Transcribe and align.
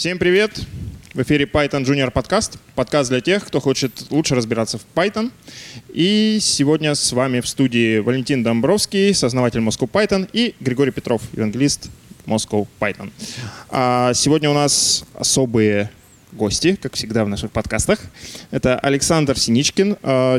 Всем 0.00 0.18
привет! 0.18 0.58
В 1.12 1.20
эфире 1.20 1.44
Python 1.44 1.84
Junior 1.84 2.10
подкаст. 2.10 2.56
Подкаст 2.74 3.10
для 3.10 3.20
тех, 3.20 3.44
кто 3.44 3.60
хочет 3.60 3.92
лучше 4.08 4.34
разбираться 4.34 4.78
в 4.78 4.86
Python. 4.94 5.30
И 5.92 6.38
сегодня 6.40 6.94
с 6.94 7.12
вами 7.12 7.40
в 7.40 7.46
студии 7.46 7.98
Валентин 7.98 8.42
Домбровский, 8.42 9.12
сооснователь 9.12 9.60
Moscow 9.60 9.86
Python, 9.86 10.26
и 10.32 10.54
Григорий 10.58 10.90
Петров, 10.90 11.20
евангелист 11.34 11.90
Moscow 12.24 12.66
Python. 12.80 13.12
А 13.68 14.14
сегодня 14.14 14.48
у 14.48 14.54
нас 14.54 15.04
особые 15.12 15.90
гости, 16.32 16.78
как 16.80 16.94
всегда 16.94 17.26
в 17.26 17.28
наших 17.28 17.52
подкастах. 17.52 18.00
Это 18.50 18.78
Александр 18.78 19.38
Синичкин, 19.38 19.96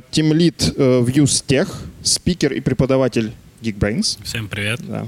тимлид 0.10 0.74
в 0.76 1.08
UseTech, 1.08 1.70
спикер 2.02 2.52
и 2.54 2.62
преподаватель 2.62 3.32
Geekbrains. 3.62 4.18
Всем 4.24 4.48
привет. 4.48 4.80
Да. 4.88 5.06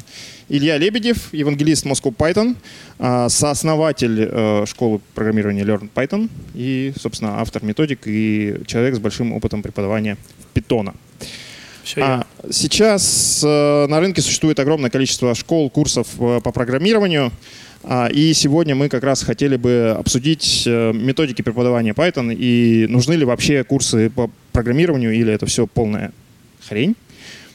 Илья 0.54 0.78
Лебедев, 0.78 1.34
евангелист 1.34 1.84
Moscow 1.88 2.16
Python, 2.16 2.56
а, 3.00 3.28
сооснователь 3.28 4.30
э, 4.32 4.66
школы 4.68 5.02
программирования 5.16 5.64
Learn 5.64 5.90
Python 5.92 6.30
и, 6.54 6.94
собственно, 6.96 7.40
автор 7.40 7.64
методик 7.64 8.02
и 8.06 8.58
человек 8.68 8.94
с 8.94 9.00
большим 9.00 9.34
опытом 9.34 9.64
преподавания 9.64 10.16
питона. 10.54 10.94
Все 11.84 12.02
а, 12.04 12.28
сейчас 12.52 13.42
э, 13.44 13.88
на 13.88 14.00
рынке 14.00 14.22
существует 14.22 14.60
огромное 14.60 14.92
количество 14.92 15.34
школ, 15.34 15.72
курсов 15.72 16.08
э, 16.20 16.40
по 16.44 16.52
программированию. 16.52 17.32
А, 17.82 18.08
и 18.14 18.32
сегодня 18.34 18.76
мы 18.76 18.90
как 18.90 19.04
раз 19.04 19.24
хотели 19.24 19.56
бы 19.56 19.96
обсудить 19.98 20.68
методики 20.68 21.42
преподавания 21.42 21.94
Python 21.94 22.32
и 22.32 22.86
нужны 22.90 23.14
ли 23.14 23.26
вообще 23.26 23.64
курсы 23.64 24.12
по 24.12 24.30
программированию 24.52 25.14
или 25.14 25.34
это 25.34 25.48
все 25.48 25.66
полная 25.66 26.12
хрень. 26.62 26.96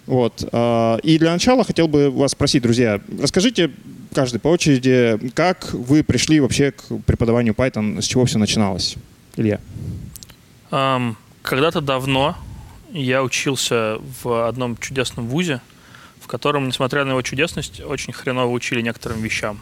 Вот. 0.08 0.48
А, 0.52 0.96
и 1.02 1.18
для 1.18 1.30
начала 1.32 1.64
хотел 1.64 1.86
бы 1.86 2.10
вас 2.10 2.32
спросить, 2.32 2.62
друзья, 2.62 2.98
расскажите 3.20 3.70
каждый 4.14 4.40
по 4.40 4.48
очереди, 4.48 5.18
как 5.34 5.70
вы 5.74 6.02
пришли 6.02 6.40
вообще 6.40 6.72
к 6.72 6.82
преподаванию 7.04 7.52
Python, 7.52 8.00
с 8.00 8.06
чего 8.06 8.24
все 8.24 8.38
начиналось? 8.38 8.96
Илья. 9.36 9.60
Um, 10.70 11.14
когда-то 11.42 11.82
давно 11.82 12.38
я 12.90 13.22
учился 13.22 13.98
в 14.22 14.48
одном 14.48 14.78
чудесном 14.78 15.28
вузе, 15.28 15.60
в 16.22 16.26
котором, 16.26 16.68
несмотря 16.68 17.04
на 17.04 17.10
его 17.10 17.20
чудесность, 17.20 17.82
очень 17.82 18.14
хреново 18.14 18.50
учили 18.50 18.80
некоторым 18.80 19.20
вещам. 19.20 19.60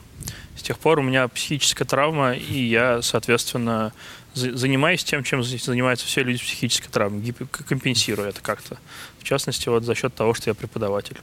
С 0.56 0.62
тех 0.62 0.78
пор 0.78 0.98
у 0.98 1.02
меня 1.02 1.28
психическая 1.28 1.86
травма, 1.86 2.32
и 2.32 2.58
я, 2.64 3.02
соответственно, 3.02 3.92
занимаюсь 4.34 5.04
тем, 5.04 5.22
чем 5.22 5.42
занимаются 5.42 6.06
все 6.06 6.22
люди 6.22 6.38
с 6.38 6.42
психической 6.42 6.90
травмой, 6.90 7.34
компенсирую 7.68 8.28
это 8.28 8.40
как-то. 8.40 8.78
В 9.18 9.24
частности, 9.24 9.68
вот 9.68 9.84
за 9.84 9.94
счет 9.94 10.14
того, 10.14 10.34
что 10.34 10.50
я 10.50 10.54
преподаватель 10.54 11.18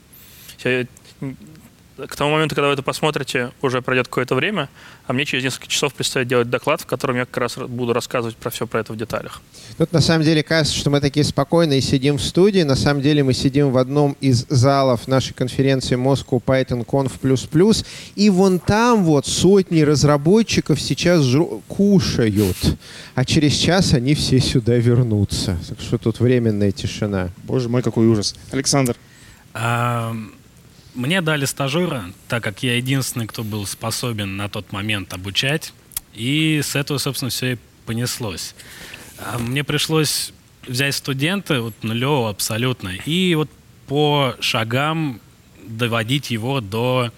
к 1.96 2.16
тому 2.16 2.32
моменту, 2.32 2.54
когда 2.54 2.68
вы 2.68 2.74
это 2.74 2.82
посмотрите, 2.82 3.52
уже 3.62 3.80
пройдет 3.80 4.08
какое-то 4.08 4.34
время, 4.34 4.68
а 5.06 5.12
мне 5.12 5.24
через 5.24 5.44
несколько 5.44 5.68
часов 5.68 5.94
предстоит 5.94 6.26
делать 6.26 6.50
доклад, 6.50 6.80
в 6.80 6.86
котором 6.86 7.16
я 7.16 7.24
как 7.24 7.36
раз 7.36 7.56
буду 7.56 7.92
рассказывать 7.92 8.36
про 8.36 8.50
все 8.50 8.66
про 8.66 8.80
это 8.80 8.92
в 8.92 8.96
деталях. 8.96 9.40
Тут 9.78 9.92
на 9.92 10.00
самом 10.00 10.24
деле 10.24 10.42
кажется, 10.42 10.76
что 10.76 10.90
мы 10.90 11.00
такие 11.00 11.24
спокойные 11.24 11.80
сидим 11.80 12.16
в 12.16 12.22
студии. 12.22 12.62
На 12.62 12.74
самом 12.74 13.02
деле 13.02 13.22
мы 13.22 13.32
сидим 13.32 13.70
в 13.70 13.78
одном 13.78 14.16
из 14.20 14.46
залов 14.48 15.06
нашей 15.06 15.34
конференции 15.34 15.96
Moscow 15.96 16.42
Python 16.44 16.84
Conf++. 16.84 17.86
И 18.16 18.30
вон 18.30 18.58
там 18.58 19.04
вот 19.04 19.26
сотни 19.26 19.82
разработчиков 19.82 20.80
сейчас 20.80 21.22
жру- 21.22 21.62
кушают. 21.68 22.56
А 23.14 23.24
через 23.24 23.52
час 23.52 23.94
они 23.94 24.14
все 24.14 24.40
сюда 24.40 24.74
вернутся. 24.76 25.58
Так 25.68 25.80
что 25.80 25.98
тут 25.98 26.18
временная 26.18 26.72
тишина. 26.72 27.30
Боже 27.44 27.68
мой, 27.68 27.82
какой 27.82 28.06
ужас. 28.06 28.34
Александр. 28.50 28.96
Um... 29.54 30.32
Мне 30.94 31.20
дали 31.20 31.44
стажера, 31.44 32.12
так 32.28 32.44
как 32.44 32.62
я 32.62 32.76
единственный, 32.76 33.26
кто 33.26 33.42
был 33.42 33.66
способен 33.66 34.36
на 34.36 34.48
тот 34.48 34.70
момент 34.70 35.12
обучать. 35.12 35.72
И 36.14 36.60
с 36.62 36.76
этого, 36.76 36.98
собственно, 36.98 37.30
все 37.30 37.54
и 37.54 37.58
понеслось. 37.84 38.54
А 39.18 39.38
мне 39.38 39.64
пришлось 39.64 40.32
взять 40.66 40.94
студента, 40.94 41.60
вот 41.62 41.74
нулевого 41.82 42.30
абсолютно, 42.30 42.90
и 43.06 43.34
вот 43.34 43.50
по 43.86 44.36
шагам 44.40 45.20
доводить 45.66 46.30
его 46.30 46.60
до, 46.60 47.10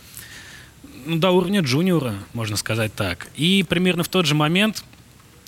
ну, 1.04 1.19
до 1.19 1.31
уровня 1.31 1.60
джуниора, 1.60 2.15
можно 2.32 2.56
сказать 2.56 2.94
так. 2.94 3.28
И 3.36 3.65
примерно 3.69 4.03
в 4.03 4.09
тот 4.09 4.26
же 4.26 4.34
момент 4.34 4.84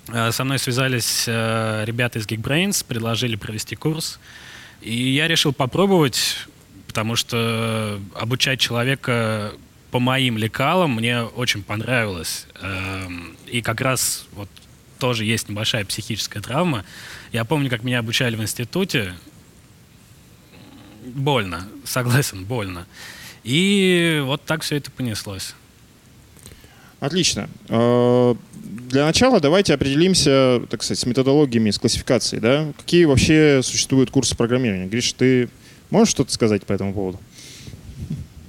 э, 0.09 0.33
со 0.33 0.45
мной 0.45 0.59
связались 0.59 1.25
э, 1.27 1.85
ребята 1.87 2.19
из 2.19 2.27
Geekbrains, 2.27 2.85
предложили 2.87 3.37
провести 3.37 3.75
курс. 3.75 4.21
И 4.81 5.15
я 5.15 5.27
решил 5.29 5.53
попробовать 5.53 6.47
потому 6.99 7.15
что 7.15 8.01
обучать 8.17 8.59
человека 8.59 9.53
по 9.93 10.01
моим 10.01 10.37
лекалам 10.37 10.97
мне 10.97 11.23
очень 11.23 11.63
понравилось. 11.63 12.49
Эм, 12.61 13.37
и 13.47 13.63
как 13.63 13.81
раз 13.81 14.27
вот 14.33 14.49
тоже 14.99 15.25
есть 15.25 15.49
небольшая 15.49 15.85
психическая 15.85 16.43
травма. 16.43 16.85
Я 17.31 17.45
помню, 17.45 17.71
как 17.71 17.85
меня 17.85 18.01
обучали 18.01 18.35
в 18.35 18.43
институте. 18.43 19.15
Больно, 21.05 21.69
согласен, 21.85 22.45
больно. 22.45 22.85
И 23.45 24.21
вот 24.25 24.45
так 24.45 24.63
все 24.63 24.75
это 24.75 24.91
понеслось. 24.91 25.55
Отлично. 26.99 27.49
Э, 27.69 28.35
для 28.91 29.05
начала 29.05 29.39
давайте 29.39 29.73
определимся, 29.73 30.63
так 30.69 30.83
сказать, 30.83 30.99
с 30.99 31.07
методологиями, 31.07 31.71
с 31.71 31.79
классификацией. 31.79 32.43
Да? 32.43 32.73
Какие 32.77 33.05
вообще 33.05 33.61
существуют 33.63 34.11
курсы 34.11 34.37
программирования? 34.37 34.87
Гриш, 34.89 35.13
ты 35.13 35.49
Можешь 35.91 36.11
что-то 36.11 36.33
сказать 36.33 36.65
по 36.65 36.73
этому 36.73 36.93
поводу? 36.93 37.19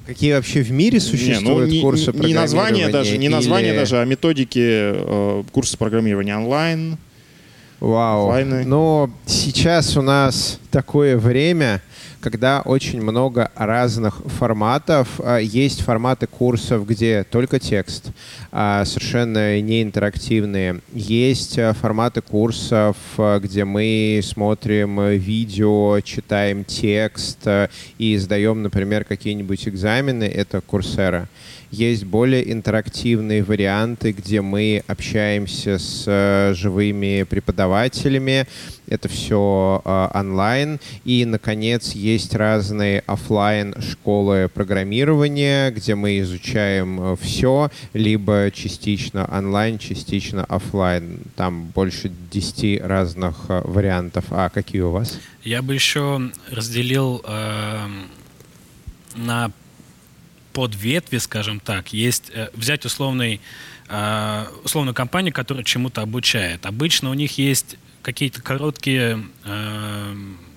Какие 0.05 0.33
вообще 0.33 0.61
в 0.61 0.71
мире 0.71 0.99
существуют 0.99 1.43
не, 1.43 1.49
ну, 1.49 1.65
не, 1.65 1.81
курсы 1.81 2.11
не 2.11 2.33
название 2.33 2.89
даже, 2.89 3.17
не 3.17 3.29
название 3.29 3.73
или... 3.73 3.79
даже, 3.79 4.01
а 4.01 4.05
методики 4.05 4.59
э, 4.59 5.43
курса 5.51 5.77
программирования 5.77 6.35
онлайн. 6.35 6.97
Вау. 7.79 8.27
Офлайны. 8.27 8.65
Но 8.65 9.09
сейчас 9.25 9.95
у 9.95 10.01
нас 10.01 10.59
такое 10.69 11.17
время, 11.17 11.81
когда 12.19 12.61
очень 12.61 13.01
много 13.01 13.51
разных 13.55 14.21
форматов. 14.25 15.19
А, 15.23 15.37
есть 15.37 15.81
форматы 15.81 16.27
курсов, 16.27 16.85
где 16.85 17.23
только 17.23 17.57
текст, 17.59 18.11
а, 18.51 18.83
совершенно 18.83 19.61
не 19.61 19.81
интерактивные. 19.81 20.81
Есть 20.93 21.57
а, 21.57 21.73
форматы 21.73 22.21
курсов, 22.21 22.97
где 23.17 23.63
мы 23.63 24.19
смотрим 24.23 25.11
видео, 25.11 26.01
читаем 26.01 26.65
текст 26.65 27.47
и 27.97 28.17
сдаем, 28.17 28.61
например, 28.61 29.05
какие-нибудь 29.05 29.67
экзамены. 29.67 30.25
Это 30.25 30.59
курсера. 30.59 31.29
Есть 31.71 32.05
более 32.05 32.51
интерактивные 32.51 33.43
варианты, 33.43 34.11
где 34.11 34.41
мы 34.41 34.83
общаемся 34.87 35.77
с 35.77 36.03
э, 36.07 36.53
живыми 36.55 37.23
преподавателями. 37.23 38.47
Это 38.87 39.07
все 39.07 39.81
э, 39.85 40.07
онлайн. 40.15 40.79
И, 41.05 41.25
наконец, 41.25 41.91
есть 41.91 42.33
разные 42.33 43.03
офлайн 43.05 43.75
школы 43.81 44.49
программирования, 44.51 45.69
где 45.69 45.93
мы 45.93 46.19
изучаем 46.21 46.99
э, 46.99 47.15
все, 47.21 47.69
либо 47.93 48.49
частично 48.51 49.29
онлайн, 49.31 49.77
частично 49.77 50.43
офлайн. 50.45 51.19
Там 51.35 51.65
больше 51.65 52.11
10 52.31 52.81
разных 52.81 53.45
вариантов. 53.47 54.25
А 54.31 54.49
какие 54.49 54.81
у 54.81 54.89
вас? 54.89 55.19
Я 55.43 55.61
бы 55.61 55.75
еще 55.75 56.31
разделил 56.49 57.21
э, 57.27 57.87
на 59.15 59.51
под 60.59 60.75
ветви, 60.75 61.19
скажем 61.19 61.61
так, 61.61 61.93
есть 61.93 62.31
э, 62.33 62.49
взять 62.51 62.83
условный, 62.83 63.39
э, 63.87 64.45
условную 64.65 64.93
компанию, 64.93 65.33
которая 65.33 65.63
чему-то 65.63 66.01
обучает. 66.01 66.65
Обычно 66.65 67.11
у 67.11 67.13
них 67.13 67.37
есть 67.37 67.77
какие-то 68.01 68.41
короткие 68.41 69.23
э, 69.45 70.15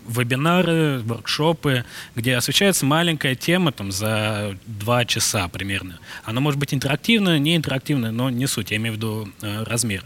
вебинары, 0.08 1.02
воркшопы, 1.04 1.84
где 2.16 2.34
освещается 2.34 2.84
маленькая 2.84 3.36
тема 3.36 3.70
там, 3.70 3.92
за 3.92 4.58
два 4.66 5.04
часа 5.04 5.46
примерно. 5.46 6.00
Она 6.24 6.40
может 6.40 6.58
быть 6.58 6.74
интерактивная, 6.74 7.38
не 7.38 7.54
интерактивная, 7.54 8.10
но 8.10 8.28
не 8.28 8.48
суть, 8.48 8.72
я 8.72 8.78
имею 8.78 8.94
в 8.94 8.96
виду 8.96 9.28
э, 9.40 9.62
размер. 9.62 10.02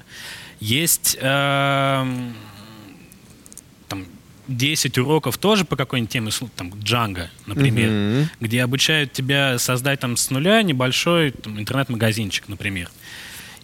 Есть 0.60 1.16
э, 1.18 2.32
10 4.48 4.98
уроков 4.98 5.38
тоже 5.38 5.64
по 5.64 5.76
какой-нибудь 5.76 6.12
теме, 6.12 6.30
там, 6.56 6.68
Django, 6.70 7.28
например, 7.46 7.88
mm-hmm. 7.88 8.26
где 8.40 8.62
обучают 8.62 9.12
тебя 9.12 9.58
создать 9.58 10.00
там 10.00 10.16
с 10.16 10.30
нуля 10.30 10.62
небольшой 10.62 11.30
там, 11.30 11.58
интернет-магазинчик, 11.58 12.48
например. 12.48 12.90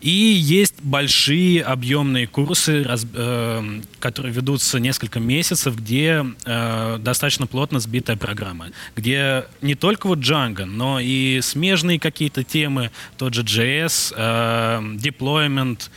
И 0.02 0.10
есть 0.10 0.82
большие 0.82 1.62
объемные 1.62 2.26
курсы, 2.26 2.82
раз, 2.82 3.06
э, 3.14 3.80
которые 4.00 4.34
ведутся 4.34 4.80
несколько 4.80 5.20
месяцев, 5.20 5.76
где 5.76 6.26
э, 6.44 6.98
достаточно 6.98 7.46
плотно 7.46 7.78
сбитая 7.78 8.16
программа, 8.16 8.70
где 8.96 9.44
не 9.60 9.76
только 9.76 10.08
вот 10.08 10.18
Django, 10.18 10.64
но 10.64 10.98
и 10.98 11.40
смежные 11.40 12.00
какие-то 12.00 12.42
темы, 12.42 12.90
тот 13.16 13.32
же 13.32 13.42
JS, 13.42 14.12
э, 14.16 14.80
deployment, 14.96 15.88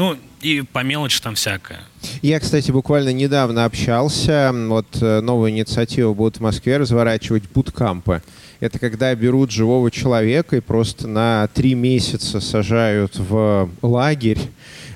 ну, 0.00 0.16
и 0.40 0.62
по 0.62 0.82
мелочи 0.82 1.20
там 1.20 1.34
всякое. 1.34 1.80
Я, 2.22 2.40
кстати, 2.40 2.70
буквально 2.70 3.12
недавно 3.12 3.66
общался. 3.66 4.50
Вот 4.54 4.86
э, 5.02 5.20
новую 5.20 5.50
инициативу 5.50 6.14
будут 6.14 6.38
в 6.38 6.40
Москве 6.40 6.78
разворачивать 6.78 7.42
буткампы. 7.52 8.22
Это 8.60 8.78
когда 8.78 9.14
берут 9.14 9.50
живого 9.50 9.90
человека 9.90 10.56
и 10.56 10.60
просто 10.60 11.06
на 11.06 11.50
три 11.52 11.74
месяца 11.74 12.40
сажают 12.40 13.18
в 13.18 13.68
лагерь, 13.82 14.40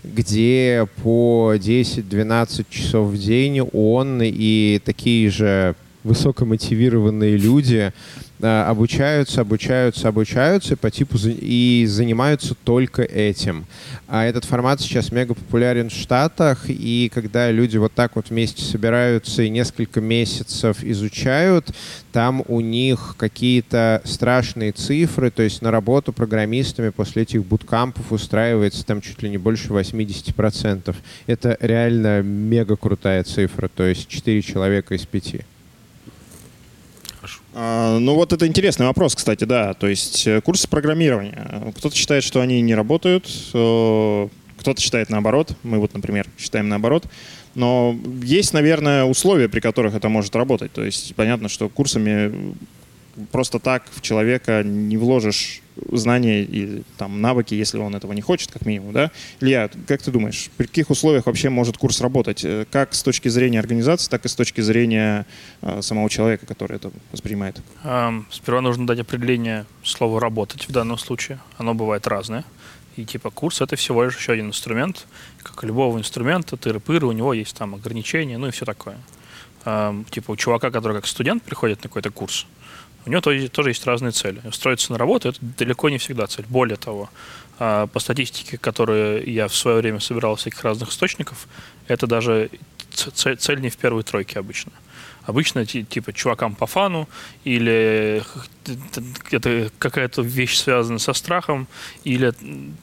где 0.02 0.88
по 1.02 1.52
10-12 1.54 2.64
часов 2.70 3.08
в 3.08 3.18
день 3.18 3.60
он 3.60 4.22
и 4.22 4.80
такие 4.86 5.28
же 5.28 5.74
высокомотивированные 6.04 7.36
люди 7.36 7.92
Э, 8.44 8.64
обучаются, 8.64 9.40
обучаются, 9.40 10.08
обучаются 10.08 10.76
по 10.76 10.90
типу 10.90 11.16
и 11.24 11.86
занимаются 11.88 12.54
только 12.54 13.00
этим. 13.02 13.64
А 14.06 14.26
этот 14.26 14.44
формат 14.44 14.82
сейчас 14.82 15.12
мега 15.12 15.32
популярен 15.34 15.88
в 15.88 15.94
Штатах, 15.94 16.64
и 16.68 17.10
когда 17.14 17.50
люди 17.50 17.78
вот 17.78 17.94
так 17.94 18.16
вот 18.16 18.28
вместе 18.28 18.62
собираются 18.62 19.44
и 19.44 19.48
несколько 19.48 20.02
месяцев 20.02 20.84
изучают, 20.84 21.74
там 22.12 22.44
у 22.46 22.60
них 22.60 23.14
какие-то 23.16 24.02
страшные 24.04 24.72
цифры, 24.72 25.30
то 25.30 25.42
есть 25.42 25.62
на 25.62 25.70
работу 25.70 26.12
программистами 26.12 26.90
после 26.90 27.22
этих 27.22 27.46
буткампов 27.46 28.12
устраивается 28.12 28.84
там 28.84 29.00
чуть 29.00 29.22
ли 29.22 29.30
не 29.30 29.38
больше 29.38 29.68
80%. 29.68 30.94
Это 31.26 31.56
реально 31.60 32.20
мега 32.20 32.76
крутая 32.76 33.24
цифра, 33.24 33.68
то 33.68 33.84
есть 33.84 34.06
4 34.08 34.42
человека 34.42 34.94
из 34.94 35.06
5 35.06 35.36
хорошо. 35.36 35.36
А, 35.36 35.53
ну 37.54 38.14
вот 38.14 38.32
это 38.32 38.46
интересный 38.46 38.86
вопрос, 38.86 39.14
кстати, 39.14 39.44
да. 39.44 39.74
То 39.74 39.86
есть 39.86 40.26
э, 40.26 40.40
курсы 40.40 40.68
программирования. 40.68 41.72
Кто-то 41.76 41.94
считает, 41.94 42.24
что 42.24 42.40
они 42.40 42.60
не 42.60 42.74
работают, 42.74 43.26
э, 43.54 44.28
кто-то 44.58 44.80
считает 44.80 45.08
наоборот. 45.10 45.56
Мы 45.62 45.78
вот, 45.78 45.94
например, 45.94 46.26
считаем 46.38 46.68
наоборот. 46.68 47.04
Но 47.54 47.96
есть, 48.22 48.52
наверное, 48.52 49.04
условия, 49.04 49.48
при 49.48 49.60
которых 49.60 49.94
это 49.94 50.08
может 50.08 50.34
работать. 50.34 50.72
То 50.72 50.82
есть 50.82 51.14
понятно, 51.14 51.48
что 51.48 51.68
курсами 51.68 52.54
просто 53.32 53.58
так 53.58 53.84
в 53.90 54.00
человека 54.00 54.62
не 54.62 54.96
вложишь 54.96 55.62
знания 55.92 56.42
и 56.42 56.82
там 56.98 57.20
навыки, 57.20 57.54
если 57.54 57.78
он 57.78 57.94
этого 57.94 58.12
не 58.12 58.22
хочет, 58.22 58.52
как 58.52 58.66
минимум, 58.66 58.92
да? 58.92 59.10
Илья, 59.40 59.68
как 59.86 60.02
ты 60.02 60.10
думаешь, 60.10 60.50
при 60.56 60.66
каких 60.66 60.90
условиях 60.90 61.26
вообще 61.26 61.50
может 61.50 61.76
курс 61.76 62.00
работать? 62.00 62.44
Э, 62.44 62.64
как 62.70 62.94
с 62.94 63.02
точки 63.02 63.28
зрения 63.28 63.58
организации, 63.58 64.08
так 64.08 64.24
и 64.24 64.28
с 64.28 64.34
точки 64.34 64.60
зрения 64.60 65.26
э, 65.62 65.82
самого 65.82 66.08
человека, 66.08 66.46
который 66.46 66.76
это 66.76 66.90
воспринимает? 67.12 67.60
Эм, 67.82 68.26
сперва 68.30 68.60
нужно 68.60 68.86
дать 68.86 69.00
определение 69.00 69.66
слова 69.82 70.20
«работать» 70.20 70.68
в 70.68 70.72
данном 70.72 70.98
случае. 70.98 71.38
Оно 71.58 71.74
бывает 71.74 72.06
разное. 72.06 72.44
И 72.96 73.04
типа 73.04 73.30
курс— 73.30 73.60
это 73.60 73.74
всего 73.74 74.04
лишь 74.04 74.16
еще 74.16 74.32
один 74.32 74.48
инструмент. 74.48 75.06
Как 75.42 75.64
и 75.64 75.66
любого 75.66 75.98
инструмента, 75.98 76.56
тыры-пыры, 76.56 77.06
у 77.06 77.12
него 77.12 77.34
есть 77.34 77.56
там 77.56 77.74
ограничения, 77.74 78.38
ну 78.38 78.46
и 78.46 78.50
все 78.50 78.64
такое. 78.64 78.98
Эм, 79.64 80.04
типа 80.04 80.30
у 80.30 80.36
чувака, 80.36 80.70
который 80.70 80.96
как 80.96 81.06
студент 81.06 81.42
приходит 81.42 81.82
на 81.82 81.88
какой-то 81.88 82.10
курс, 82.10 82.46
у 83.06 83.10
него 83.10 83.20
тоже 83.20 83.70
есть 83.70 83.86
разные 83.86 84.12
цели. 84.12 84.40
Устроиться 84.44 84.92
на 84.92 84.98
работу– 84.98 85.28
это 85.30 85.38
далеко 85.40 85.88
не 85.90 85.98
всегда 85.98 86.26
цель. 86.26 86.46
Более 86.48 86.76
того, 86.76 87.10
а, 87.58 87.86
по 87.86 88.00
статистике, 88.00 88.58
которую 88.58 89.30
я 89.30 89.48
в 89.48 89.54
свое 89.54 89.78
время 89.78 90.00
собирал 90.00 90.34
из 90.34 90.40
всяких 90.40 90.62
разных 90.64 90.90
источников, 90.90 91.48
это 91.88 92.06
даже 92.06 92.50
цель 92.90 93.60
не 93.60 93.70
в 93.70 93.76
первой 93.76 94.02
тройке 94.04 94.38
обычно 94.38 94.72
обычно 95.26 95.64
типа 95.66 96.12
чувакам 96.12 96.54
по 96.54 96.66
фану 96.66 97.08
или 97.44 98.22
это 99.30 99.70
какая-то 99.78 100.22
вещь 100.22 100.56
связана 100.56 100.98
со 100.98 101.12
страхом 101.12 101.66
или 102.04 102.32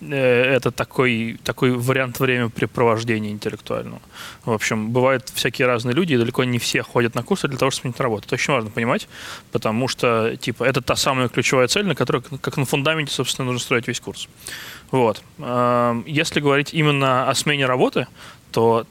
э, 0.02 0.56
это 0.56 0.72
такой, 0.72 1.40
такой 1.44 1.72
вариант 1.72 2.20
времяпрепровождения 2.20 3.32
интеллектуального. 3.32 4.02
В 4.46 4.52
общем, 4.52 4.92
бывают 4.92 5.30
всякие 5.34 5.68
разные 5.68 5.96
люди, 5.96 6.14
и 6.14 6.18
далеко 6.18 6.44
не 6.44 6.60
все 6.60 6.84
ходят 6.84 7.16
на 7.16 7.24
курсы 7.24 7.48
для 7.48 7.58
того, 7.58 7.72
чтобы 7.72 7.82
сменить 7.82 8.00
работу. 8.00 8.26
Это 8.26 8.36
очень 8.36 8.54
важно 8.54 8.70
понимать, 8.70 9.08
потому 9.52 9.88
что 9.88 10.36
типа 10.36 10.64
это 10.64 10.82
та 10.82 10.96
самая 10.96 11.30
ключевая 11.30 11.68
цель, 11.68 11.86
на 11.86 11.96
которой, 11.96 12.22
как 12.22 12.58
на 12.58 12.66
фундаменте, 12.66 13.14
собственно, 13.14 13.46
нужно 13.46 13.60
строить 13.60 13.88
весь 13.88 14.00
курс. 14.00 14.28
Вот. 14.92 15.24
Эм, 15.40 16.04
если 16.06 16.40
говорить 16.40 16.74
именно 16.74 17.30
о 17.30 17.36
смене 17.36 17.66
работы, 17.66 18.08
то 18.52 18.86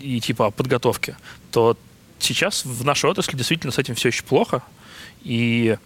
и 0.00 0.20
типа 0.20 0.46
о 0.46 0.50
подготовке, 0.50 1.16
то 1.50 1.76
сейчас 2.22 2.64
в 2.64 2.84
нашей 2.84 3.10
отрасли 3.10 3.36
действительно 3.36 3.72
с 3.72 3.78
этим 3.78 3.94
все 3.94 4.08
еще 4.08 4.22
плохо. 4.22 4.62
И 5.22 5.76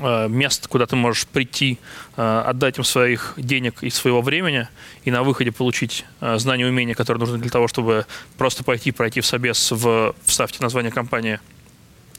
э, 0.00 0.28
мест, 0.28 0.66
куда 0.68 0.86
ты 0.86 0.96
можешь 0.96 1.26
прийти, 1.26 1.78
э, 2.16 2.42
отдать 2.46 2.78
им 2.78 2.84
своих 2.84 3.34
денег 3.36 3.82
и 3.82 3.90
своего 3.90 4.22
времени, 4.22 4.68
и 5.04 5.10
на 5.10 5.22
выходе 5.22 5.52
получить 5.52 6.04
э, 6.20 6.38
знания 6.38 6.64
и 6.64 6.68
умения, 6.68 6.94
которые 6.94 7.20
нужны 7.20 7.38
для 7.38 7.50
того, 7.50 7.68
чтобы 7.68 8.06
просто 8.36 8.64
пойти, 8.64 8.92
пройти 8.92 9.20
в 9.20 9.26
собес, 9.26 9.70
в, 9.70 10.14
вставьте 10.24 10.58
название 10.60 10.92
компании 10.92 11.40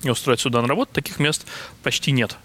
и 0.04 0.10
устроить 0.10 0.40
сюда 0.40 0.62
на 0.62 0.68
работу, 0.68 0.94
таких 0.94 1.20
мест 1.20 1.46
почти 1.84 2.12
нет. 2.12 2.38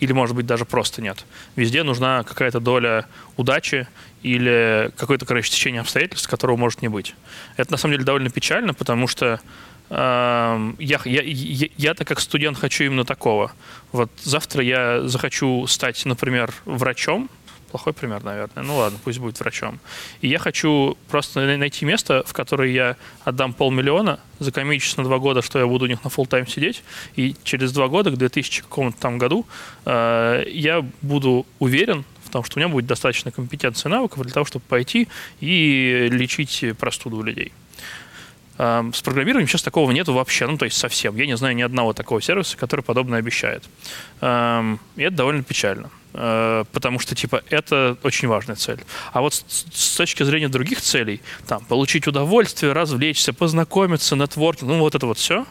Или, 0.00 0.12
может 0.12 0.34
быть, 0.34 0.46
даже 0.46 0.64
просто 0.64 1.00
нет. 1.00 1.24
Везде 1.54 1.82
нужна 1.84 2.24
какая-то 2.24 2.58
доля 2.58 3.06
удачи 3.36 3.86
или 4.22 4.90
какое-то, 4.96 5.24
короче, 5.24 5.50
течение 5.50 5.80
обстоятельств, 5.80 6.28
которого 6.28 6.56
может 6.56 6.82
не 6.82 6.88
быть. 6.88 7.14
Это, 7.56 7.70
на 7.70 7.76
самом 7.76 7.94
деле, 7.94 8.04
довольно 8.04 8.28
печально, 8.28 8.74
потому 8.74 9.06
что 9.06 9.40
я, 9.90 10.72
я, 10.78 11.22
я, 11.22 11.68
я-то 11.76 12.04
как 12.04 12.20
студент 12.20 12.58
хочу 12.58 12.84
именно 12.84 13.04
такого. 13.04 13.52
Вот 13.92 14.10
завтра 14.22 14.62
я 14.62 15.02
захочу 15.06 15.66
стать, 15.66 16.04
например, 16.06 16.52
врачом, 16.64 17.28
плохой 17.74 17.92
пример, 17.92 18.22
наверное. 18.22 18.62
Ну 18.62 18.76
ладно, 18.76 19.00
пусть 19.02 19.18
будет 19.18 19.40
врачом. 19.40 19.80
И 20.20 20.28
я 20.28 20.38
хочу 20.38 20.96
просто 21.08 21.40
найти 21.56 21.84
место, 21.84 22.22
в 22.24 22.32
которое 22.32 22.70
я 22.70 22.96
отдам 23.24 23.52
полмиллиона, 23.52 24.20
закомичусь 24.38 24.96
на 24.96 25.02
два 25.02 25.18
года, 25.18 25.42
что 25.42 25.58
я 25.58 25.66
буду 25.66 25.86
у 25.86 25.88
них 25.88 26.04
на 26.04 26.08
full 26.08 26.28
тайм 26.28 26.46
сидеть, 26.46 26.84
и 27.16 27.34
через 27.42 27.72
два 27.72 27.88
года, 27.88 28.12
к 28.12 28.16
2000 28.16 28.62
какому-то 28.62 28.96
там 29.00 29.18
году, 29.18 29.44
э, 29.86 30.44
я 30.52 30.84
буду 31.02 31.46
уверен 31.58 32.04
в 32.22 32.30
том, 32.30 32.44
что 32.44 32.58
у 32.58 32.60
меня 32.60 32.68
будет 32.68 32.86
достаточно 32.86 33.32
компетенции 33.32 33.88
и 33.88 33.90
навыков 33.90 34.22
для 34.22 34.32
того, 34.32 34.46
чтобы 34.46 34.64
пойти 34.68 35.08
и 35.40 36.08
лечить 36.12 36.64
простуду 36.78 37.16
у 37.16 37.22
людей. 37.24 37.52
С 38.56 39.02
программированием 39.02 39.48
сейчас 39.48 39.62
такого 39.62 39.90
нету 39.90 40.12
вообще, 40.12 40.46
ну 40.46 40.56
то 40.56 40.64
есть 40.64 40.76
совсем. 40.76 41.16
Я 41.16 41.26
не 41.26 41.36
знаю 41.36 41.56
ни 41.56 41.62
одного 41.62 41.92
такого 41.92 42.22
сервиса, 42.22 42.56
который 42.56 42.82
подобное 42.82 43.18
обещает. 43.18 43.64
И 44.20 45.02
это 45.02 45.16
довольно 45.16 45.42
печально, 45.42 45.90
э, 46.12 46.64
потому 46.72 47.00
что 47.00 47.16
типа 47.16 47.42
это 47.50 47.96
очень 48.04 48.28
важная 48.28 48.54
цель. 48.54 48.78
А 49.12 49.20
вот 49.20 49.34
с, 49.34 49.96
точки 49.96 50.22
зрения 50.22 50.48
других 50.48 50.80
целей, 50.80 51.20
там 51.48 51.64
получить 51.64 52.06
удовольствие, 52.06 52.72
развлечься, 52.72 53.32
познакомиться, 53.32 54.14
нетворкинг, 54.14 54.70
ну 54.70 54.78
вот 54.78 54.94
это 54.94 55.06
вот 55.06 55.18
все, 55.18 55.46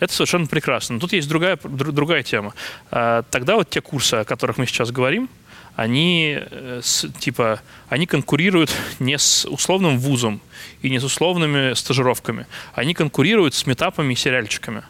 это 0.00 0.12
совершенно 0.12 0.46
прекрасно. 0.46 0.94
Но 0.94 1.00
тут 1.00 1.12
есть 1.12 1.28
другая, 1.28 1.58
другая 1.62 2.22
тема. 2.22 2.54
А, 2.90 3.22
тогда 3.30 3.56
вот 3.56 3.70
те 3.70 3.80
курсы, 3.80 4.14
о 4.14 4.24
которых 4.24 4.58
мы 4.58 4.66
сейчас 4.66 4.90
говорим, 4.90 5.28
они, 5.76 6.38
э, 6.38 6.80
типа, 7.20 7.60
они 7.88 8.06
конкурируют 8.06 8.74
не 8.98 9.18
с 9.18 9.44
условным 9.44 9.98
вузом 9.98 10.40
и 10.82 10.90
не 10.90 10.98
с 10.98 11.04
условными 11.04 11.74
стажировками. 11.74 12.46
Они 12.74 12.94
конкурируют 12.94 13.54
с 13.54 13.66
метапами 13.66 14.14
и 14.14 14.16
сериальчиками 14.16 14.82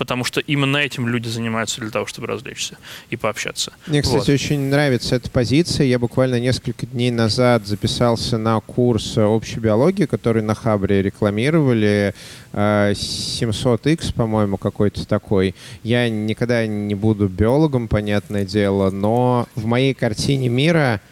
потому 0.00 0.24
что 0.24 0.40
именно 0.40 0.78
этим 0.78 1.06
люди 1.06 1.28
занимаются 1.28 1.82
для 1.82 1.90
того, 1.90 2.06
чтобы 2.06 2.26
развлечься 2.26 2.78
и 3.10 3.16
пообщаться. 3.16 3.74
Мне, 3.86 4.00
кстати, 4.00 4.16
вот. 4.16 4.28
очень 4.30 4.58
нравится 4.58 5.14
эта 5.14 5.28
позиция. 5.28 5.88
Я 5.88 5.98
буквально 5.98 6.40
несколько 6.40 6.86
дней 6.86 7.10
назад 7.10 7.66
записался 7.66 8.38
на 8.38 8.58
курс 8.60 9.18
общей 9.18 9.60
биологии, 9.60 10.06
который 10.06 10.42
на 10.42 10.54
Хабре 10.54 11.02
рекламировали. 11.02 12.14
700X, 12.54 14.08
э, 14.08 14.12
по-моему, 14.14 14.56
какой-то 14.56 15.06
такой. 15.06 15.54
Я 15.82 16.08
никогда 16.08 16.66
не 16.66 16.94
буду 16.94 17.28
биологом, 17.28 17.86
понятное 17.86 18.46
дело, 18.46 18.90
но 18.90 19.48
в 19.54 19.66
моей 19.66 19.92
картине 19.92 20.48
мира 20.48 21.02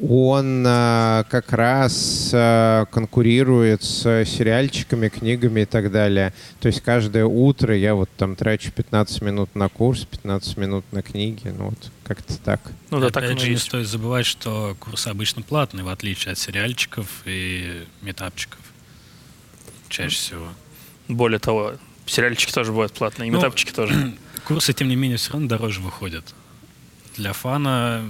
он 0.00 0.64
а, 0.66 1.24
как 1.24 1.52
раз 1.52 2.30
а, 2.32 2.86
конкурирует 2.86 3.82
с 3.82 4.24
сериальчиками, 4.24 5.08
книгами 5.08 5.60
и 5.60 5.64
так 5.64 5.92
далее. 5.92 6.32
То 6.60 6.68
есть 6.68 6.80
каждое 6.80 7.24
утро 7.24 7.76
я 7.76 7.94
вот 7.94 8.10
там 8.16 8.34
трачу 8.36 8.72
15 8.72 9.22
минут 9.22 9.54
на 9.54 9.68
курс, 9.68 10.04
15 10.04 10.56
минут 10.56 10.84
на 10.92 11.02
книги, 11.02 11.48
ну 11.48 11.70
вот 11.70 11.90
как-то 12.04 12.38
так. 12.38 12.60
Ну 12.90 13.00
да, 13.00 13.10
так 13.10 13.38
же 13.38 13.48
не 13.48 13.56
стоит 13.56 13.86
забывать, 13.86 14.26
что 14.26 14.76
курсы 14.80 15.08
обычно 15.08 15.42
платные, 15.42 15.84
в 15.84 15.88
отличие 15.88 16.32
от 16.32 16.38
сериальчиков 16.38 17.06
и 17.26 17.84
метапчиков. 18.00 18.60
Чаще 19.88 20.16
всего. 20.16 20.48
Более 21.08 21.38
того, 21.38 21.74
сериальчики 22.06 22.52
тоже 22.52 22.72
бывают 22.72 22.92
платные, 22.92 23.28
и 23.28 23.30
ну, 23.30 23.38
метапчики 23.38 23.72
тоже. 23.72 24.14
Курсы, 24.44 24.72
тем 24.72 24.88
не 24.88 24.96
менее, 24.96 25.18
все 25.18 25.32
равно 25.32 25.48
дороже 25.48 25.80
выходят. 25.80 26.34
Для 27.16 27.32
фана 27.32 28.02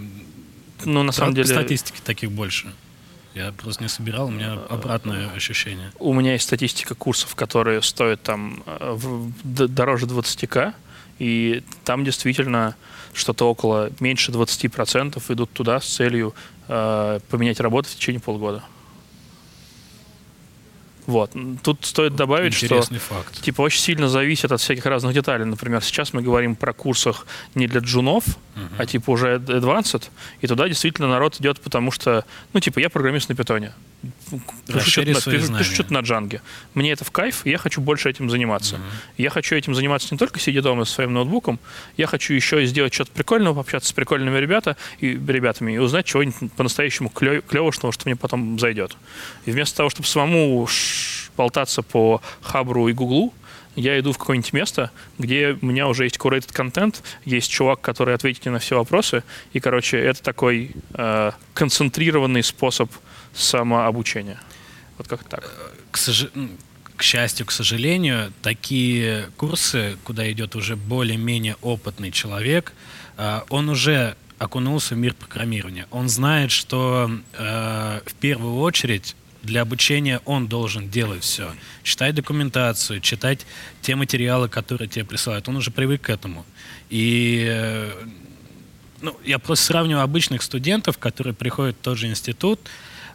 ну, 0.85 1.03
на 1.03 1.13
самом 1.13 1.35
деле... 1.35 1.49
Статистики 1.49 2.01
таких 2.05 2.31
больше. 2.31 2.73
Я 3.35 3.53
просто 3.53 3.83
не 3.83 3.89
собирал, 3.89 4.27
у 4.27 4.31
меня 4.31 4.59
обратное 4.69 5.31
ощущение. 5.31 5.91
У 5.99 6.13
меня 6.13 6.33
есть 6.33 6.45
статистика 6.45 6.95
курсов, 6.95 7.35
которые 7.35 7.81
стоят 7.81 8.23
там 8.23 8.63
э, 8.67 8.99
дороже 9.43 10.07
20к, 10.07 10.75
и 11.19 11.63
там 11.85 12.05
действительно 12.05 12.77
что-то 13.15 13.49
около 13.49 13.91
меньше 14.01 14.33
20% 14.33 15.23
идут 15.33 15.51
туда 15.53 15.81
с 15.81 15.87
целью 15.87 16.35
э, 16.69 17.21
поменять 17.31 17.61
работу 17.61 17.89
в 17.89 17.95
течение 17.95 18.21
полгода. 18.21 18.63
Вот. 21.07 21.33
Тут 21.63 21.85
стоит 21.85 22.15
добавить, 22.15 22.55
Интересный 22.55 22.99
что 22.99 23.15
факт. 23.15 23.43
типа 23.43 23.63
очень 23.63 23.81
сильно 23.81 24.09
зависит 24.09 24.53
от 24.53 24.61
всяких 24.61 24.87
разных 24.87 25.15
деталей. 25.15 25.45
Например, 25.45 25.83
сейчас 25.83 26.13
мы 26.13 26.23
говорим 26.23 26.55
про 26.55 26.73
курсах 26.73 27.27
не 27.55 27.67
для 27.67 27.81
джунов, 27.81 28.25
uh-huh. 28.27 28.69
а 28.79 28.87
типа 28.87 29.11
уже 29.11 29.37
advanced, 29.37 30.11
и 30.41 30.47
туда 30.47 30.69
действительно 30.69 31.09
народ 31.09 31.41
идет, 31.41 31.61
потому 31.61 31.91
что, 31.91 32.25
ну, 32.53 32.61
типа, 32.61 32.79
я 32.79 32.89
программист 32.89 33.29
на 33.29 33.35
питоне. 33.35 33.73
Пишу 34.67 34.91
что-то, 34.91 35.15
пишу, 35.15 35.59
пишу 35.59 35.75
что-то 35.75 35.93
на 35.93 36.01
джанге. 36.01 36.43
Мне 36.75 36.93
это 36.93 37.05
в 37.05 37.11
кайф, 37.11 37.45
и 37.45 37.51
я 37.51 37.59
хочу 37.59 37.81
больше 37.81 38.11
этим 38.11 38.31
заниматься. 38.31 38.77
Uh-huh. 38.77 38.81
Я 39.19 39.31
хочу 39.31 39.57
этим 39.57 39.75
заниматься 39.75 40.09
не 40.11 40.19
только 40.19 40.41
сидя 40.41 40.63
дома 40.63 40.85
со 40.85 40.95
своим 40.95 41.13
ноутбуком, 41.13 41.59
я 41.97 42.07
хочу 42.07 42.35
еще 42.35 42.65
сделать 42.67 42.95
что-то 42.95 43.13
прикольного, 43.13 43.55
пообщаться 43.55 43.91
с 43.91 43.93
прикольными 43.93 44.39
ребята, 44.39 44.77
и, 45.01 45.09
ребятами 45.09 45.73
и 45.73 45.79
узнать 45.79 46.07
чего-нибудь 46.07 46.53
по-настоящему 46.53 47.11
клевого, 47.11 47.73
что 47.73 47.91
мне 48.05 48.17
потом 48.17 48.59
зайдет. 48.59 48.97
И 49.47 49.51
вместо 49.51 49.79
того, 49.79 49.91
чтобы 49.91 50.07
самому 50.07 50.69
болтаться 51.37 51.83
по 51.83 52.21
Хабру 52.43 52.89
и 52.89 52.93
Гуглу, 52.93 53.33
я 53.75 53.99
иду 53.99 54.13
в 54.13 54.19
какое-нибудь 54.19 54.53
место, 54.53 54.91
где 55.19 55.59
у 55.61 55.67
меня 55.67 55.89
уже 55.89 56.05
есть 56.05 56.17
curated 56.17 56.53
контент, 56.53 57.03
есть 57.25 57.51
чувак, 57.51 57.81
который 57.81 58.15
ответит 58.15 58.45
мне 58.45 58.53
на 58.53 58.59
все 58.59 58.77
вопросы, 58.77 59.25
и, 59.53 59.61
короче, 59.61 59.99
это 59.99 60.23
такой 60.23 60.73
э, 60.95 61.33
концентрированный 61.55 62.43
способ 62.43 62.91
самообучения. 63.35 64.39
Вот 64.99 65.09
как 65.09 65.25
так. 65.25 65.51
К, 65.91 65.97
сож... 65.97 66.29
к 66.97 67.03
счастью, 67.03 67.47
к 67.47 67.53
сожалению, 67.53 68.33
такие 68.43 69.31
курсы, 69.37 69.97
куда 70.05 70.31
идет 70.31 70.55
уже 70.55 70.77
более-менее 70.77 71.57
опытный 71.63 72.11
человек, 72.11 72.73
э, 73.17 73.41
он 73.49 73.69
уже 73.69 74.17
окунулся 74.39 74.95
в 74.95 74.99
мир 74.99 75.15
программирования. 75.15 75.87
Он 75.91 76.09
знает, 76.09 76.51
что 76.51 77.11
э, 77.33 78.01
в 78.05 78.15
первую 78.15 78.57
очередь 78.57 79.15
для 79.43 79.63
обучения 79.63 80.21
он 80.25 80.47
должен 80.47 80.89
делать 80.89 81.23
все. 81.23 81.53
Читать 81.83 82.15
документацию, 82.15 83.01
читать 83.01 83.47
те 83.81 83.97
материалы, 83.97 84.49
которые 84.49 84.89
тебе 84.89 85.05
присылают. 85.05 85.49
Он 85.49 85.57
уже 85.57 85.71
привык 85.71 86.03
к 86.03 86.11
этому. 86.11 86.45
И 86.91 87.91
ну, 89.01 89.17
я 89.25 89.39
просто 89.39 89.67
сравниваю 89.67 90.05
обычных 90.05 90.43
студентов, 90.43 90.97
которые 90.99 91.35
приходят 91.35 91.77
в 91.77 91.81
тот 91.81 91.99
же 91.99 92.07
институт, 92.07 92.61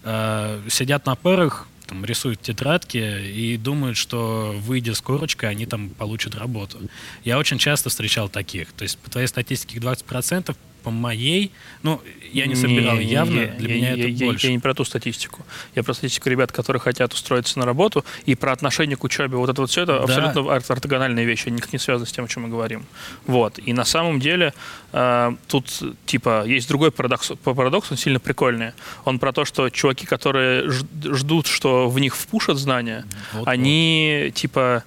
э, 0.03 0.61
сидят 0.69 1.05
на 1.05 1.15
парах, 1.15 1.67
там, 1.87 2.03
рисуют 2.03 2.41
тетрадки 2.41 2.97
и 2.97 3.57
думают, 3.57 3.95
что 3.95 4.53
выйдя 4.57 4.93
с 4.93 5.01
корочкой, 5.01 5.49
они 5.49 5.65
там 5.65 5.89
получат 5.89 6.35
работу. 6.35 6.79
Я 7.23 7.37
очень 7.37 7.57
часто 7.57 7.89
встречал 7.89 8.27
таких. 8.27 8.73
То 8.73 8.83
есть 8.83 8.97
по 8.97 9.09
твоей 9.09 9.27
статистике 9.27 9.79
20% 9.79 10.55
по 10.83 10.91
моей, 10.91 11.51
ну, 11.83 12.01
я 12.31 12.45
не 12.45 12.55
собирал 12.55 12.97
не, 12.97 13.05
явно, 13.05 13.39
я, 13.39 13.47
для 13.47 13.69
я, 13.69 13.75
меня 13.75 13.87
я, 13.89 13.97
это 13.97 14.07
я, 14.07 14.25
больше. 14.25 14.47
Я 14.47 14.53
не 14.53 14.59
про 14.59 14.73
ту 14.73 14.85
статистику. 14.85 15.45
Я 15.75 15.83
про 15.83 15.93
статистику 15.93 16.29
ребят, 16.29 16.51
которые 16.51 16.79
хотят 16.79 17.13
устроиться 17.13 17.59
на 17.59 17.65
работу, 17.65 18.05
и 18.25 18.35
про 18.35 18.51
отношение 18.51 18.97
к 18.97 19.03
учебе. 19.03 19.37
Вот 19.37 19.49
это 19.49 19.61
вот 19.61 19.69
все, 19.69 19.83
это 19.83 19.97
да. 19.97 20.03
абсолютно 20.03 20.53
ортогональные 20.53 21.25
вещи, 21.25 21.49
никак 21.49 21.73
не 21.73 21.79
связаны 21.79 22.05
с 22.07 22.11
тем, 22.11 22.25
о 22.25 22.27
чем 22.27 22.43
мы 22.43 22.49
говорим. 22.49 22.85
Вот. 23.25 23.59
И 23.59 23.73
на 23.73 23.85
самом 23.85 24.19
деле 24.19 24.53
э, 24.93 25.35
тут, 25.47 25.81
типа, 26.05 26.45
есть 26.45 26.67
другой 26.67 26.91
парадокс. 26.91 27.31
Парадокс, 27.43 27.91
он 27.91 27.97
сильно 27.97 28.19
прикольный. 28.19 28.71
Он 29.05 29.19
про 29.19 29.31
то, 29.31 29.45
что 29.45 29.69
чуваки, 29.69 30.05
которые 30.05 30.69
ждут, 30.69 31.47
что 31.47 31.89
в 31.89 31.99
них 31.99 32.15
впушат 32.15 32.57
знания, 32.57 33.05
вот, 33.33 33.47
они, 33.47 34.23
вот. 34.25 34.33
типа... 34.35 34.83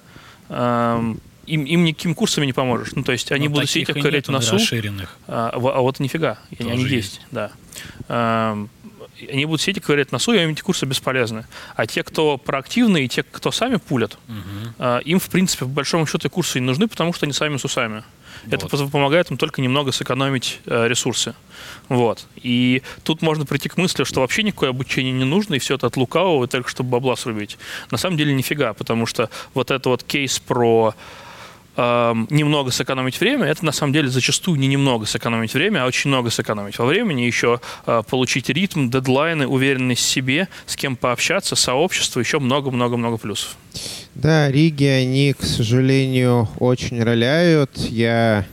Э, 0.49 1.15
им, 1.45 1.65
им 1.65 1.83
никаким 1.83 2.15
курсами 2.15 2.45
не 2.45 2.53
поможешь. 2.53 2.93
Ну, 2.93 3.03
то 3.03 3.11
есть 3.11 3.31
они 3.31 3.47
Но 3.47 3.55
будут 3.55 3.69
сидеть, 3.69 3.87
как 3.87 3.97
ковырять 3.97 4.27
в 4.27 4.31
носу. 4.31 4.55
Расширенных. 4.55 5.17
А, 5.27 5.51
а 5.53 5.81
вот 5.81 5.99
нифига, 5.99 6.39
Тоже 6.57 6.69
они 6.69 6.83
есть, 6.83 6.93
есть 6.93 7.21
да. 7.31 7.51
А, 8.07 8.67
они 9.29 9.45
будут 9.45 9.61
сидеть 9.61 9.77
и 9.77 9.79
ковырять 9.79 10.09
в 10.09 10.11
носу, 10.11 10.33
и 10.33 10.41
им 10.41 10.51
эти 10.51 10.61
курсы 10.61 10.85
бесполезны. 10.85 11.45
А 11.75 11.85
те, 11.85 12.03
кто 12.03 12.37
проактивные, 12.37 13.05
и 13.05 13.07
те, 13.07 13.23
кто 13.23 13.51
сами 13.51 13.77
пулят, 13.77 14.17
угу. 14.27 14.73
а, 14.79 14.99
им, 14.99 15.19
в 15.19 15.29
принципе, 15.29 15.65
по 15.65 15.71
большому 15.71 16.05
счету, 16.07 16.29
курсы 16.29 16.59
не 16.59 16.65
нужны, 16.65 16.87
потому 16.87 17.13
что 17.13 17.25
они 17.25 17.33
сами 17.33 17.57
с 17.57 17.65
усами. 17.65 18.03
Вот. 18.45 18.53
Это 18.53 18.87
помогает 18.87 19.29
им 19.29 19.37
только 19.37 19.61
немного 19.61 19.91
сэкономить 19.91 20.61
э, 20.65 20.87
ресурсы. 20.87 21.35
Вот. 21.89 22.25
И 22.37 22.81
тут 23.03 23.21
можно 23.21 23.45
прийти 23.45 23.69
к 23.69 23.77
мысли, 23.77 24.03
что 24.03 24.21
вообще 24.21 24.43
никакое 24.43 24.69
обучение 24.69 25.13
не 25.13 25.25
нужно, 25.25 25.55
и 25.55 25.59
все 25.59 25.75
это 25.75 25.87
от 25.87 25.97
лукавого, 25.97 26.47
только 26.47 26.69
чтобы 26.69 26.89
бабла 26.89 27.15
срубить. 27.15 27.57
На 27.91 27.97
самом 27.97 28.17
деле 28.17 28.33
нифига, 28.33 28.73
потому 28.73 29.05
что 29.05 29.29
вот 29.53 29.69
это 29.69 29.89
вот 29.89 30.03
кейс 30.03 30.39
про 30.39 30.95
э, 31.81 32.25
немного 32.29 32.71
сэкономить 32.71 33.19
время, 33.19 33.45
это 33.47 33.65
на 33.65 33.71
самом 33.71 33.93
деле 33.93 34.09
зачастую 34.09 34.59
не 34.59 34.67
немного 34.67 35.05
сэкономить 35.05 35.53
время, 35.53 35.83
а 35.83 35.87
очень 35.87 36.09
много 36.09 36.29
сэкономить 36.29 36.77
во 36.77 36.85
времени, 36.85 37.21
еще 37.21 37.59
э, 37.85 38.03
получить 38.09 38.49
ритм, 38.49 38.89
дедлайны, 38.89 39.47
уверенность 39.47 40.03
в 40.03 40.09
себе, 40.09 40.47
с 40.65 40.75
кем 40.75 40.95
пообщаться, 40.95 41.55
сообщество, 41.55 42.19
еще 42.19 42.39
много-много-много 42.39 43.17
плюсов. 43.17 43.55
Да, 44.15 44.51
Риги, 44.51 44.85
они, 44.85 45.33
к 45.33 45.43
сожалению, 45.43 46.49
очень 46.59 47.01
роляют. 47.01 47.71
Я 47.77 48.45